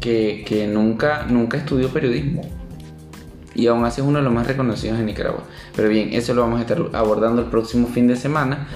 que, 0.00 0.42
que 0.46 0.66
nunca, 0.66 1.26
nunca 1.28 1.58
estudió 1.58 1.90
periodismo. 1.90 2.42
Y 3.54 3.66
aún 3.66 3.84
así 3.84 4.00
es 4.00 4.06
uno 4.06 4.18
de 4.18 4.24
los 4.24 4.32
más 4.32 4.46
reconocidos 4.46 4.98
en 4.98 5.06
Nicaragua. 5.06 5.42
Pero 5.74 5.88
bien, 5.88 6.10
eso 6.12 6.32
lo 6.32 6.42
vamos 6.42 6.58
a 6.58 6.62
estar 6.62 6.78
abordando 6.94 7.42
el 7.42 7.48
próximo 7.48 7.88
fin 7.88 8.06
de 8.06 8.16
semana. 8.16 8.68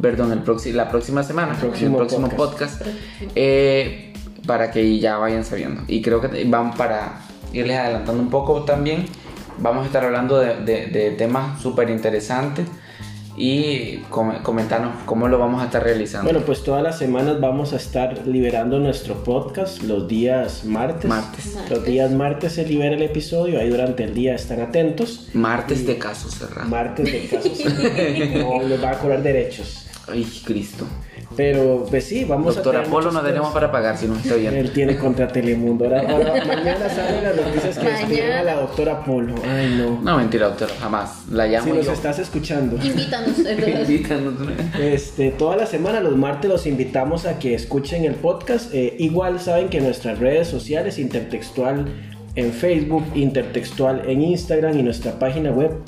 Perdón, 0.00 0.32
el 0.32 0.76
la 0.76 0.88
próxima 0.90 1.22
semana, 1.22 1.52
el 1.52 1.58
próximo 1.58 1.98
próximo, 1.98 2.28
podcast. 2.30 2.78
podcast. 2.78 2.96
eh, 3.34 4.12
para 4.46 4.70
que 4.70 4.98
ya 4.98 5.16
vayan 5.16 5.44
sabiendo. 5.44 5.82
Y 5.88 6.02
creo 6.02 6.20
que 6.20 6.44
van 6.44 6.74
para 6.74 7.20
irles 7.52 7.78
adelantando 7.78 8.22
un 8.22 8.30
poco 8.30 8.62
también. 8.64 9.06
Vamos 9.58 9.84
a 9.84 9.86
estar 9.86 10.04
hablando 10.04 10.38
de, 10.38 10.56
de- 10.64 10.86
de 10.88 11.10
temas 11.12 11.60
súper 11.62 11.88
interesantes 11.88 12.66
y 13.36 13.96
com- 14.10 14.42
comentarnos 14.42 14.92
cómo 15.06 15.28
lo 15.28 15.38
vamos 15.38 15.62
a 15.62 15.66
estar 15.66 15.82
realizando. 15.82 16.30
Bueno, 16.30 16.44
pues 16.46 16.62
todas 16.62 16.82
las 16.82 16.98
semanas 16.98 17.40
vamos 17.40 17.72
a 17.72 17.76
estar 17.76 18.26
liberando 18.26 18.78
nuestro 18.78 19.24
podcast 19.24 19.82
los 19.82 20.06
días 20.08 20.64
martes. 20.64 21.06
Martes. 21.06 21.56
Los 21.70 21.84
días 21.84 22.10
martes 22.12 22.52
se 22.52 22.64
libera 22.66 22.94
el 22.94 23.02
episodio, 23.02 23.58
ahí 23.60 23.70
durante 23.70 24.04
el 24.04 24.14
día 24.14 24.34
están 24.34 24.60
atentos. 24.60 25.28
Martes 25.34 25.86
de 25.86 25.98
caso 25.98 26.28
cerrado. 26.30 26.68
Martes 26.68 27.10
de 27.10 27.26
casos. 27.28 27.64
no 28.34 28.62
les 28.62 28.82
va 28.82 28.90
a 28.90 28.98
cobrar 28.98 29.22
derechos. 29.22 29.83
Ay, 30.06 30.24
Cristo. 30.44 30.84
Pero 31.36 31.86
pues 31.88 32.04
sí, 32.04 32.24
vamos 32.24 32.54
Doctor 32.54 32.76
a 32.76 32.80
tener 32.82 32.88
Apolo 32.88 33.10
no 33.10 33.20
tenemos 33.22 33.52
para 33.52 33.72
pagar 33.72 33.96
si 33.96 34.06
nos 34.06 34.18
está 34.18 34.34
viendo. 34.36 34.56
Él 34.58 34.70
tiene 34.72 34.96
contra 34.96 35.26
Telemundo. 35.28 35.84
Ahora, 35.86 36.00
ahora- 36.08 36.44
mañana 36.44 36.88
salen 36.88 37.24
las 37.24 37.34
noticias 37.36 37.78
que 37.78 37.86
despidieron 37.88 38.32
a 38.32 38.42
la 38.44 38.54
doctora 38.56 39.02
Polo. 39.04 39.34
Ay, 39.44 39.74
no. 39.78 40.00
No, 40.02 40.16
mentira, 40.18 40.46
doctor, 40.48 40.68
jamás. 40.78 41.22
La 41.30 41.44
Si 41.46 41.50
llamo 41.52 41.74
nos 41.74 41.86
yo. 41.86 41.92
estás 41.92 42.18
escuchando. 42.18 42.76
Invítanos. 42.84 43.38
Invítanos. 43.88 44.34
Este, 44.78 45.30
toda 45.30 45.56
la 45.56 45.66
semana, 45.66 46.00
los 46.00 46.16
martes, 46.16 46.50
los 46.50 46.66
invitamos 46.66 47.26
a 47.26 47.38
que 47.38 47.54
escuchen 47.54 48.04
el 48.04 48.14
podcast. 48.14 48.72
Eh, 48.74 48.94
igual 48.98 49.40
saben 49.40 49.68
que 49.70 49.80
nuestras 49.80 50.18
redes 50.18 50.46
sociales, 50.48 50.98
Intertextual 50.98 51.86
en 52.36 52.52
Facebook, 52.52 53.04
Intertextual 53.14 54.02
en 54.08 54.20
Instagram 54.22 54.78
y 54.78 54.82
nuestra 54.82 55.18
página 55.18 55.50
web 55.50 55.84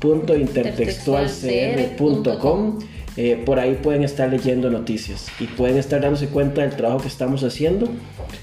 www.intertextualcr.com. 0.00 2.78
Eh, 3.16 3.42
por 3.44 3.58
ahí 3.58 3.76
pueden 3.82 4.04
estar 4.04 4.30
leyendo 4.30 4.70
noticias 4.70 5.26
y 5.40 5.46
pueden 5.46 5.76
estar 5.76 6.00
dándose 6.00 6.28
cuenta 6.28 6.60
del 6.60 6.76
trabajo 6.76 7.00
que 7.00 7.08
estamos 7.08 7.42
haciendo. 7.42 7.88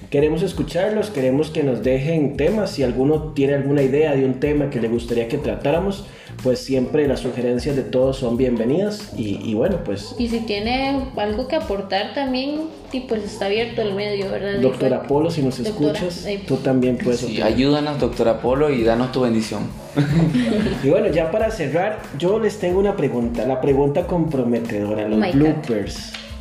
Queremos 0.09 0.43
escucharlos, 0.43 1.09
queremos 1.09 1.49
que 1.49 1.63
nos 1.63 1.83
dejen 1.83 2.37
temas. 2.37 2.71
Si 2.71 2.83
alguno 2.83 3.33
tiene 3.33 3.53
alguna 3.55 3.81
idea 3.81 4.15
de 4.15 4.23
un 4.25 4.39
tema 4.39 4.69
que 4.69 4.79
le 4.79 4.87
gustaría 4.87 5.27
que 5.27 5.37
tratáramos, 5.37 6.05
pues 6.43 6.59
siempre 6.59 7.07
las 7.07 7.21
sugerencias 7.21 7.75
de 7.75 7.81
todos 7.83 8.17
son 8.17 8.37
bienvenidas. 8.37 9.13
Y, 9.17 9.39
y 9.43 9.53
bueno, 9.55 9.79
pues, 9.83 10.15
Y 10.19 10.27
si 10.29 10.39
tiene 10.41 11.07
algo 11.17 11.47
que 11.47 11.55
aportar 11.55 12.13
también, 12.13 12.61
y 12.91 13.01
pues 13.01 13.23
está 13.23 13.47
abierto 13.47 13.81
el 13.81 13.93
medio, 13.93 14.29
¿verdad? 14.31 14.59
doctora 14.61 14.97
Y 14.97 14.99
fue- 14.99 15.07
Polo, 15.07 15.29
si 15.31 15.41
nos 15.41 15.61
Doctora, 15.63 15.93
escuchas, 15.93 16.25
eh, 16.27 16.41
tú 16.47 16.57
también 16.57 16.97
puedes 16.97 17.19
Sí, 17.21 17.41
ayúdanos, 17.41 17.99
doctor 17.99 18.29
Apolo, 18.29 18.69
y 18.69 18.83
danos 18.83 19.11
tu 19.11 19.21
bendición. 19.21 19.63
Y 20.83 20.89
bueno, 20.89 21.07
ya 21.07 21.31
para 21.31 21.49
cerrar, 21.51 21.99
yo 22.19 22.39
les 22.39 22.59
tengo 22.59 22.79
una 22.79 22.95
pregunta, 22.95 23.45
la 23.45 23.59
pregunta 23.59 24.05
comprometedora, 24.07 25.07
los 25.07 25.19
My 25.19 25.31
God. 25.31 25.39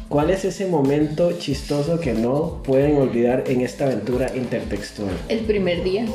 ¿Cuál 0.09 0.31
es 0.31 0.45
ese 0.45 0.67
momento 0.67 1.33
chistoso 1.38 1.99
que 1.99 2.12
no 2.12 2.62
pueden 2.62 2.97
olvidar 2.97 3.45
en 3.47 3.62
esta 3.62 3.87
aventura 3.87 4.31
intertextual? 4.37 5.17
El 5.29 5.40
primer 5.40 5.83
día. 5.83 6.07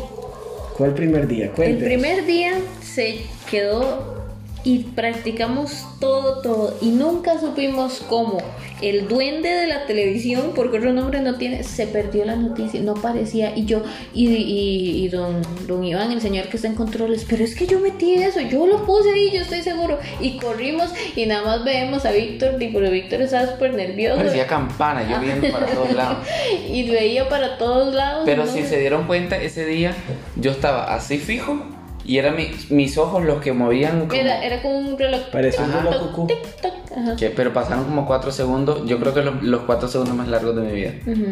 ¿Cuál 0.77 0.93
primer 0.93 1.27
día? 1.27 1.51
El 1.57 1.77
primer 1.77 2.25
día 2.25 2.53
se 2.81 3.21
quedó 3.49 4.18
y 4.63 4.79
practicamos 4.79 5.85
todo, 5.99 6.41
todo. 6.41 6.77
Y 6.81 6.89
nunca 6.89 7.39
supimos 7.39 8.03
cómo 8.07 8.39
el 8.81 9.07
duende 9.07 9.49
de 9.49 9.67
la 9.67 9.85
televisión, 9.85 10.51
porque 10.55 10.77
otro 10.77 10.93
nombre 10.93 11.21
no 11.21 11.35
tiene, 11.35 11.63
se 11.63 11.87
perdió 11.87 12.25
la 12.25 12.35
noticia, 12.35 12.81
no 12.81 12.93
aparecía. 12.93 13.55
Y 13.55 13.65
yo, 13.65 13.83
y, 14.13 14.27
y, 14.27 15.05
y 15.05 15.07
don, 15.09 15.41
don 15.67 15.83
Iván, 15.83 16.11
el 16.11 16.21
señor 16.21 16.47
que 16.47 16.57
está 16.57 16.67
en 16.67 16.75
controles, 16.75 17.25
pero 17.29 17.43
es 17.43 17.55
que 17.55 17.67
yo 17.67 17.79
metí 17.79 18.13
eso, 18.15 18.41
yo 18.41 18.67
lo 18.67 18.85
puse 18.85 19.11
ahí, 19.11 19.31
yo 19.31 19.41
estoy 19.41 19.61
seguro. 19.61 19.99
Y 20.19 20.37
corrimos 20.37 20.91
y 21.15 21.25
nada 21.25 21.45
más 21.45 21.63
vemos 21.63 22.05
a 22.05 22.11
Víctor, 22.11 22.55
pero 22.59 22.91
Víctor 22.91 23.21
estaba 23.21 23.51
súper 23.51 23.73
nervioso. 23.73 24.17
Parecía 24.17 24.47
campana, 24.47 25.09
yo 25.09 25.19
viendo 25.19 25.49
para 25.51 25.65
todos 25.67 25.93
lados. 25.93 26.27
Y 26.69 26.89
veía 26.89 27.27
para 27.29 27.57
todos 27.57 27.93
lados. 27.93 28.23
Pero 28.25 28.45
¿no? 28.45 28.51
si 28.51 28.63
se 28.63 28.79
dieron 28.79 29.07
cuenta, 29.07 29.37
ese 29.37 29.65
día 29.65 29.93
yo 30.35 30.51
estaba 30.51 30.93
así 30.93 31.17
fijo 31.17 31.59
y 32.05 32.17
eran 32.17 32.35
mi- 32.35 32.51
mis 32.69 32.97
ojos 32.97 33.23
los 33.23 33.41
que 33.41 33.53
movían. 33.53 34.01
como- 34.07 34.13
Era, 34.13 34.43
era 34.43 34.61
como 34.61 34.77
un 34.79 34.97
reloj. 34.97 35.21
Parecía 35.31 35.63
un 35.65 35.71
reloj 35.73 36.09
cucú. 36.09 36.27
tic, 36.27 36.43
toc, 36.61 36.73
ajá. 36.97 37.15
que- 37.15 37.29
pero 37.29 37.53
pasaron 37.53 37.85
como 37.85 38.05
cuatro 38.05 38.31
segundos. 38.31 38.81
Yo 38.85 38.99
creo 38.99 39.13
que 39.13 39.21
lo- 39.21 39.35
los 39.41 39.61
cuatro 39.61 39.87
segundos 39.87 40.15
más 40.15 40.27
largos 40.27 40.55
de 40.55 40.61
mi 40.61 40.71
vida. 40.73 40.93
Ujú. 41.05 41.25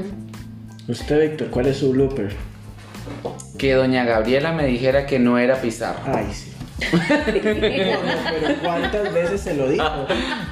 Usted, 0.90 1.30
Víctor, 1.32 1.50
¿cuál 1.50 1.66
es 1.68 1.78
su 1.78 1.92
blooper? 1.92 2.34
Que 3.58 3.74
doña 3.74 4.06
Gabriela 4.06 4.52
me 4.52 4.66
dijera 4.68 5.06
que 5.06 5.20
no 5.20 5.38
era 5.38 5.62
Pizarro. 5.62 6.00
Ay, 6.06 6.28
sí. 6.32 6.54
No, 6.80 6.98
no, 7.00 7.02
pero 7.26 8.56
¿cuántas 8.64 9.14
veces 9.14 9.42
se 9.42 9.56
lo 9.56 9.68
dijo? 9.68 9.84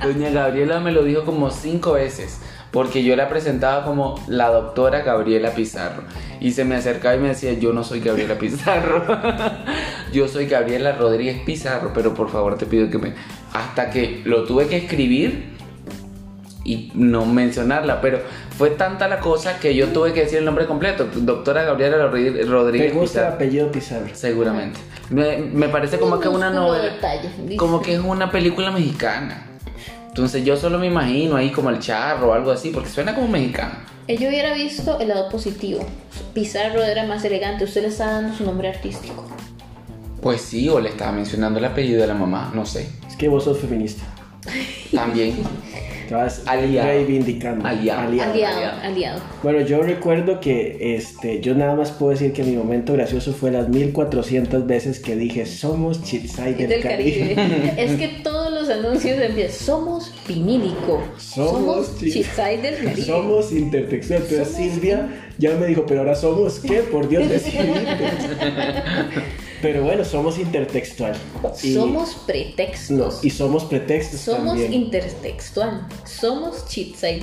Doña 0.03 0.29
Gabriela 0.31 0.79
me 0.79 0.91
lo 0.91 1.03
dijo 1.03 1.23
como 1.23 1.51
cinco 1.51 1.93
veces. 1.93 2.39
Porque 2.75 3.03
yo 3.05 3.15
la 3.15 3.29
presentaba 3.29 3.85
como 3.85 4.21
la 4.27 4.49
doctora 4.49 4.99
Gabriela 4.99 5.51
Pizarro. 5.51 6.03
Y 6.41 6.51
se 6.51 6.65
me 6.65 6.75
acercaba 6.75 7.15
y 7.15 7.19
me 7.19 7.29
decía, 7.29 7.53
yo 7.53 7.71
no 7.71 7.85
soy 7.85 8.01
Gabriela 8.01 8.37
Pizarro. 8.37 9.05
yo 10.13 10.27
soy 10.27 10.47
Gabriela 10.47 10.91
Rodríguez 10.91 11.39
Pizarro. 11.45 11.91
Pero 11.93 12.13
por 12.13 12.29
favor 12.29 12.57
te 12.57 12.65
pido 12.65 12.89
que 12.89 12.97
me... 12.97 13.13
Hasta 13.53 13.89
que 13.89 14.21
lo 14.25 14.43
tuve 14.43 14.67
que 14.67 14.75
escribir 14.75 15.55
y 16.65 16.91
no 16.95 17.25
mencionarla. 17.25 18.01
Pero 18.01 18.19
fue 18.57 18.71
tanta 18.71 19.07
la 19.07 19.21
cosa 19.21 19.57
que 19.57 19.73
yo 19.73 19.87
tuve 19.87 20.11
que 20.11 20.21
decir 20.23 20.39
el 20.39 20.45
nombre 20.45 20.65
completo. 20.65 21.07
Doctora 21.15 21.63
Gabriela 21.63 21.97
Rodri- 22.11 22.33
¿Te 22.35 22.43
Rodríguez 22.43 22.93
gusta 22.93 23.19
el 23.19 23.23
Pizarro. 23.25 23.35
apellido 23.35 23.71
Pizarro? 23.71 24.07
Seguramente. 24.13 24.79
Me, 25.11 25.37
me 25.37 25.69
parece 25.69 25.97
como 25.97 26.19
que 26.19 26.27
una 26.27 26.49
novela. 26.49 26.95
Como 27.57 27.81
que 27.81 27.93
es 27.93 27.99
una 28.01 28.29
película 28.31 28.69
mexicana. 28.71 29.45
Entonces 30.15 30.45
yo 30.45 30.55
solo 30.55 30.79
me 30.79 30.87
imagino 30.87 31.35
ahí 31.35 31.51
como 31.51 31.69
el 31.69 31.79
charro 31.79 32.29
o 32.29 32.33
algo 32.33 32.49
así, 32.49 32.69
porque 32.69 32.87
suena 32.87 33.13
como 33.13 33.27
mexicano. 33.27 33.73
Yo 34.07 34.29
hubiera 34.29 34.53
visto 34.53 34.97
el 35.01 35.09
lado 35.09 35.27
positivo. 35.27 35.85
Pizarro 36.33 36.81
era 36.81 37.05
más 37.05 37.25
elegante. 37.25 37.65
Usted 37.65 37.81
le 37.81 37.89
está 37.89 38.05
dando 38.13 38.33
su 38.33 38.45
nombre 38.45 38.69
artístico. 38.69 39.27
Pues 40.21 40.39
sí, 40.39 40.69
o 40.69 40.79
le 40.79 40.87
estaba 40.87 41.11
mencionando 41.11 41.59
el 41.59 41.65
apellido 41.65 41.99
de 41.99 42.07
la 42.07 42.13
mamá, 42.13 42.49
no 42.55 42.65
sé. 42.65 42.87
Es 43.05 43.17
que 43.17 43.27
vos 43.27 43.43
sos 43.43 43.59
feminista. 43.59 44.05
También. 44.93 45.35
Te 46.07 46.13
vas 46.13 46.43
Aliado. 46.45 46.87
reivindicando. 46.87 47.67
Aliado. 47.67 48.01
Aliado, 48.07 48.31
aliado. 48.31 48.81
aliado. 48.83 49.21
Bueno, 49.41 49.61
yo 49.61 49.81
recuerdo 49.81 50.39
que 50.39 50.95
este, 50.95 51.41
yo 51.41 51.55
nada 51.55 51.75
más 51.75 51.91
puedo 51.91 52.11
decir 52.11 52.31
que 52.31 52.43
mi 52.43 52.55
momento 52.55 52.93
gracioso 52.93 53.33
fue 53.33 53.51
las 53.51 53.69
1400 53.69 54.67
veces 54.67 54.99
que 54.99 55.15
dije 55.15 55.45
somos 55.45 56.03
Chitsai 56.03 56.53
del, 56.53 56.69
Del 56.69 56.81
Caribe. 56.81 57.35
Caribe. 57.35 57.73
es 57.77 57.99
que 57.99 58.07
todos 58.23 58.44
los 58.67 58.77
anuncios 58.77 59.19
empiezan. 59.19 59.65
Somos 59.65 60.11
vinílico. 60.27 61.01
Somos 61.17 61.51
Somos 61.87 61.97
chi- 61.99 62.11
Chisay 62.11 62.61
del 62.61 62.75
Caribe. 62.83 63.01
Somos 63.05 63.51
intertextual. 63.51 64.21
Entonces 64.23 64.47
Somos- 64.47 64.71
Silvia 64.73 65.09
ya 65.37 65.55
me 65.55 65.67
dijo, 65.67 65.85
pero 65.85 66.01
ahora 66.01 66.15
somos 66.15 66.59
qué? 66.59 66.79
Por 66.81 67.07
Dios. 67.09 67.23
Pero 69.61 69.83
bueno, 69.83 70.03
somos 70.05 70.37
intertextual. 70.37 71.15
Y- 71.63 71.73
Somos 71.73 72.15
pretextos. 72.27 72.89
no, 72.91 73.09
y 73.23 73.29
somos 73.31 73.63
pretextos 73.65 74.19
Somos 74.19 74.47
también. 74.49 74.73
intertextual. 74.73 75.87
Somos 76.05 76.65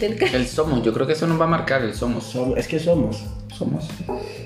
del 0.00 0.16
Caribe. 0.16 0.38
El 0.38 0.46
somos, 0.48 0.82
yo 0.82 0.92
creo 0.92 1.06
que 1.06 1.12
eso 1.12 1.26
nos 1.26 1.40
va 1.40 1.44
a 1.44 1.48
marcar 1.48 1.82
el 1.82 1.94
somos. 1.94 2.34
Som- 2.34 2.56
es 2.56 2.66
que 2.66 2.80
somos. 2.80 3.22
Somos. 3.56 3.84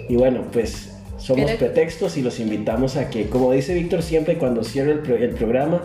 Y 0.08 0.16
bueno, 0.16 0.42
pues 0.52 0.90
somos 1.18 1.48
Era- 1.48 1.58
pretextos 1.58 2.16
y 2.18 2.22
los 2.22 2.38
invitamos 2.40 2.96
a 2.96 3.08
que, 3.08 3.28
como 3.30 3.52
dice 3.52 3.72
Víctor 3.72 4.02
siempre 4.02 4.36
cuando 4.36 4.62
cierra 4.62 4.92
el, 4.92 4.98
pro- 4.98 5.16
el 5.16 5.30
programa, 5.30 5.80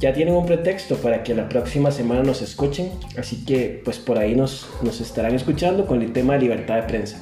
ya 0.00 0.12
tienen 0.12 0.34
un 0.34 0.46
pretexto 0.46 0.96
para 0.96 1.22
que 1.22 1.34
la 1.34 1.48
próxima 1.48 1.90
semana 1.90 2.22
nos 2.22 2.42
escuchen. 2.42 2.90
Así 3.18 3.44
que 3.44 3.80
pues 3.84 3.98
por 3.98 4.18
ahí 4.18 4.34
nos, 4.34 4.68
nos 4.82 5.00
estarán 5.00 5.34
escuchando 5.34 5.86
con 5.86 6.02
el 6.02 6.12
tema 6.12 6.34
de 6.34 6.40
libertad 6.40 6.76
de 6.76 6.82
prensa. 6.82 7.18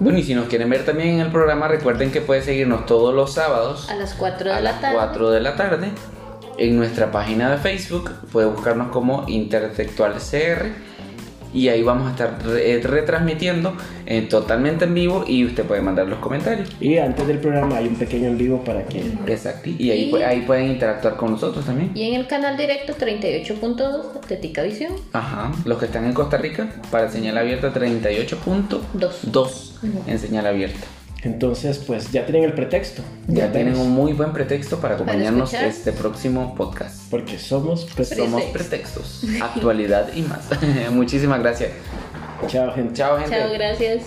Bueno, 0.00 0.18
y 0.18 0.22
si 0.22 0.34
nos 0.34 0.48
quieren 0.48 0.68
ver 0.68 0.84
también 0.84 1.10
en 1.10 1.20
el 1.20 1.30
programa, 1.30 1.68
recuerden 1.68 2.10
que 2.10 2.20
pueden 2.20 2.42
seguirnos 2.42 2.86
todos 2.86 3.14
los 3.14 3.34
sábados 3.34 3.88
A 3.88 3.94
las 3.94 4.14
4 4.14 4.50
de 4.50 4.52
a 4.52 4.60
la 4.60 4.72
las 4.72 4.80
tarde. 4.80 4.96
4 4.96 5.30
de 5.30 5.40
la 5.40 5.56
tarde 5.56 5.88
en 6.58 6.76
nuestra 6.76 7.12
página 7.12 7.50
de 7.50 7.58
Facebook. 7.58 8.10
Puede 8.32 8.48
buscarnos 8.48 8.90
como 8.90 9.24
Intertextual 9.28 10.14
CR 10.14 10.91
y 11.54 11.68
ahí 11.68 11.82
vamos 11.82 12.08
a 12.08 12.10
estar 12.12 12.38
re- 12.44 12.80
retransmitiendo 12.82 13.74
eh, 14.06 14.22
totalmente 14.22 14.84
en 14.84 14.94
vivo 14.94 15.24
y 15.26 15.44
usted 15.44 15.64
puede 15.64 15.80
mandar 15.82 16.06
los 16.08 16.18
comentarios. 16.18 16.70
Y 16.80 16.98
antes 16.98 17.26
del 17.26 17.38
programa 17.38 17.76
hay 17.76 17.88
un 17.88 17.96
pequeño 17.96 18.28
en 18.28 18.38
vivo 18.38 18.62
para 18.64 18.84
que... 18.86 19.00
Exacto. 19.26 19.70
Y 19.70 19.90
ahí, 19.90 20.10
Y- 20.12 20.22
ahí 20.22 20.40
pueden 20.42 20.66
interactuar 20.72 21.16
con 21.16 21.32
nosotros 21.32 21.64
también. 21.64 21.90
Y 21.94 22.04
en 22.08 22.14
el 22.14 22.26
canal 22.26 22.56
directo 22.56 22.94
38.2 22.94 24.26
de 24.28 24.36
Tica 24.36 24.62
Visión. 24.62 24.92
Ajá. 25.12 25.52
Los 25.64 25.78
que 25.78 25.86
están 25.86 26.04
en 26.04 26.12
Costa 26.12 26.36
Rica, 26.38 26.68
para 26.90 27.08
señal 27.10 27.36
abierta 27.38 27.72
38.2 27.72 28.80
Dos. 29.24 29.74
en 30.06 30.18
señal 30.18 30.46
abierta. 30.46 30.86
Entonces, 31.24 31.78
pues 31.78 32.10
ya 32.10 32.26
tienen 32.26 32.44
el 32.44 32.52
pretexto. 32.52 33.02
Ya 33.28 33.52
tienen 33.52 33.76
un 33.76 33.90
muy 33.90 34.12
buen 34.12 34.32
pretexto 34.32 34.80
para 34.80 34.94
acompañarnos 34.94 35.52
escuchar. 35.52 35.70
este 35.70 35.92
próximo 35.92 36.54
podcast. 36.56 37.08
Porque 37.10 37.38
somos 37.38 37.86
pues, 37.94 38.08
Somos 38.08 38.42
pretextos, 38.44 39.22
actualidad 39.42 40.12
y 40.14 40.22
más. 40.22 40.48
Muchísimas 40.90 41.40
gracias. 41.40 41.70
Chao, 42.48 42.72
gente. 42.72 42.94
Chao, 42.94 43.18
gente. 43.18 43.36
Chao, 43.36 43.52
gracias. 43.52 44.02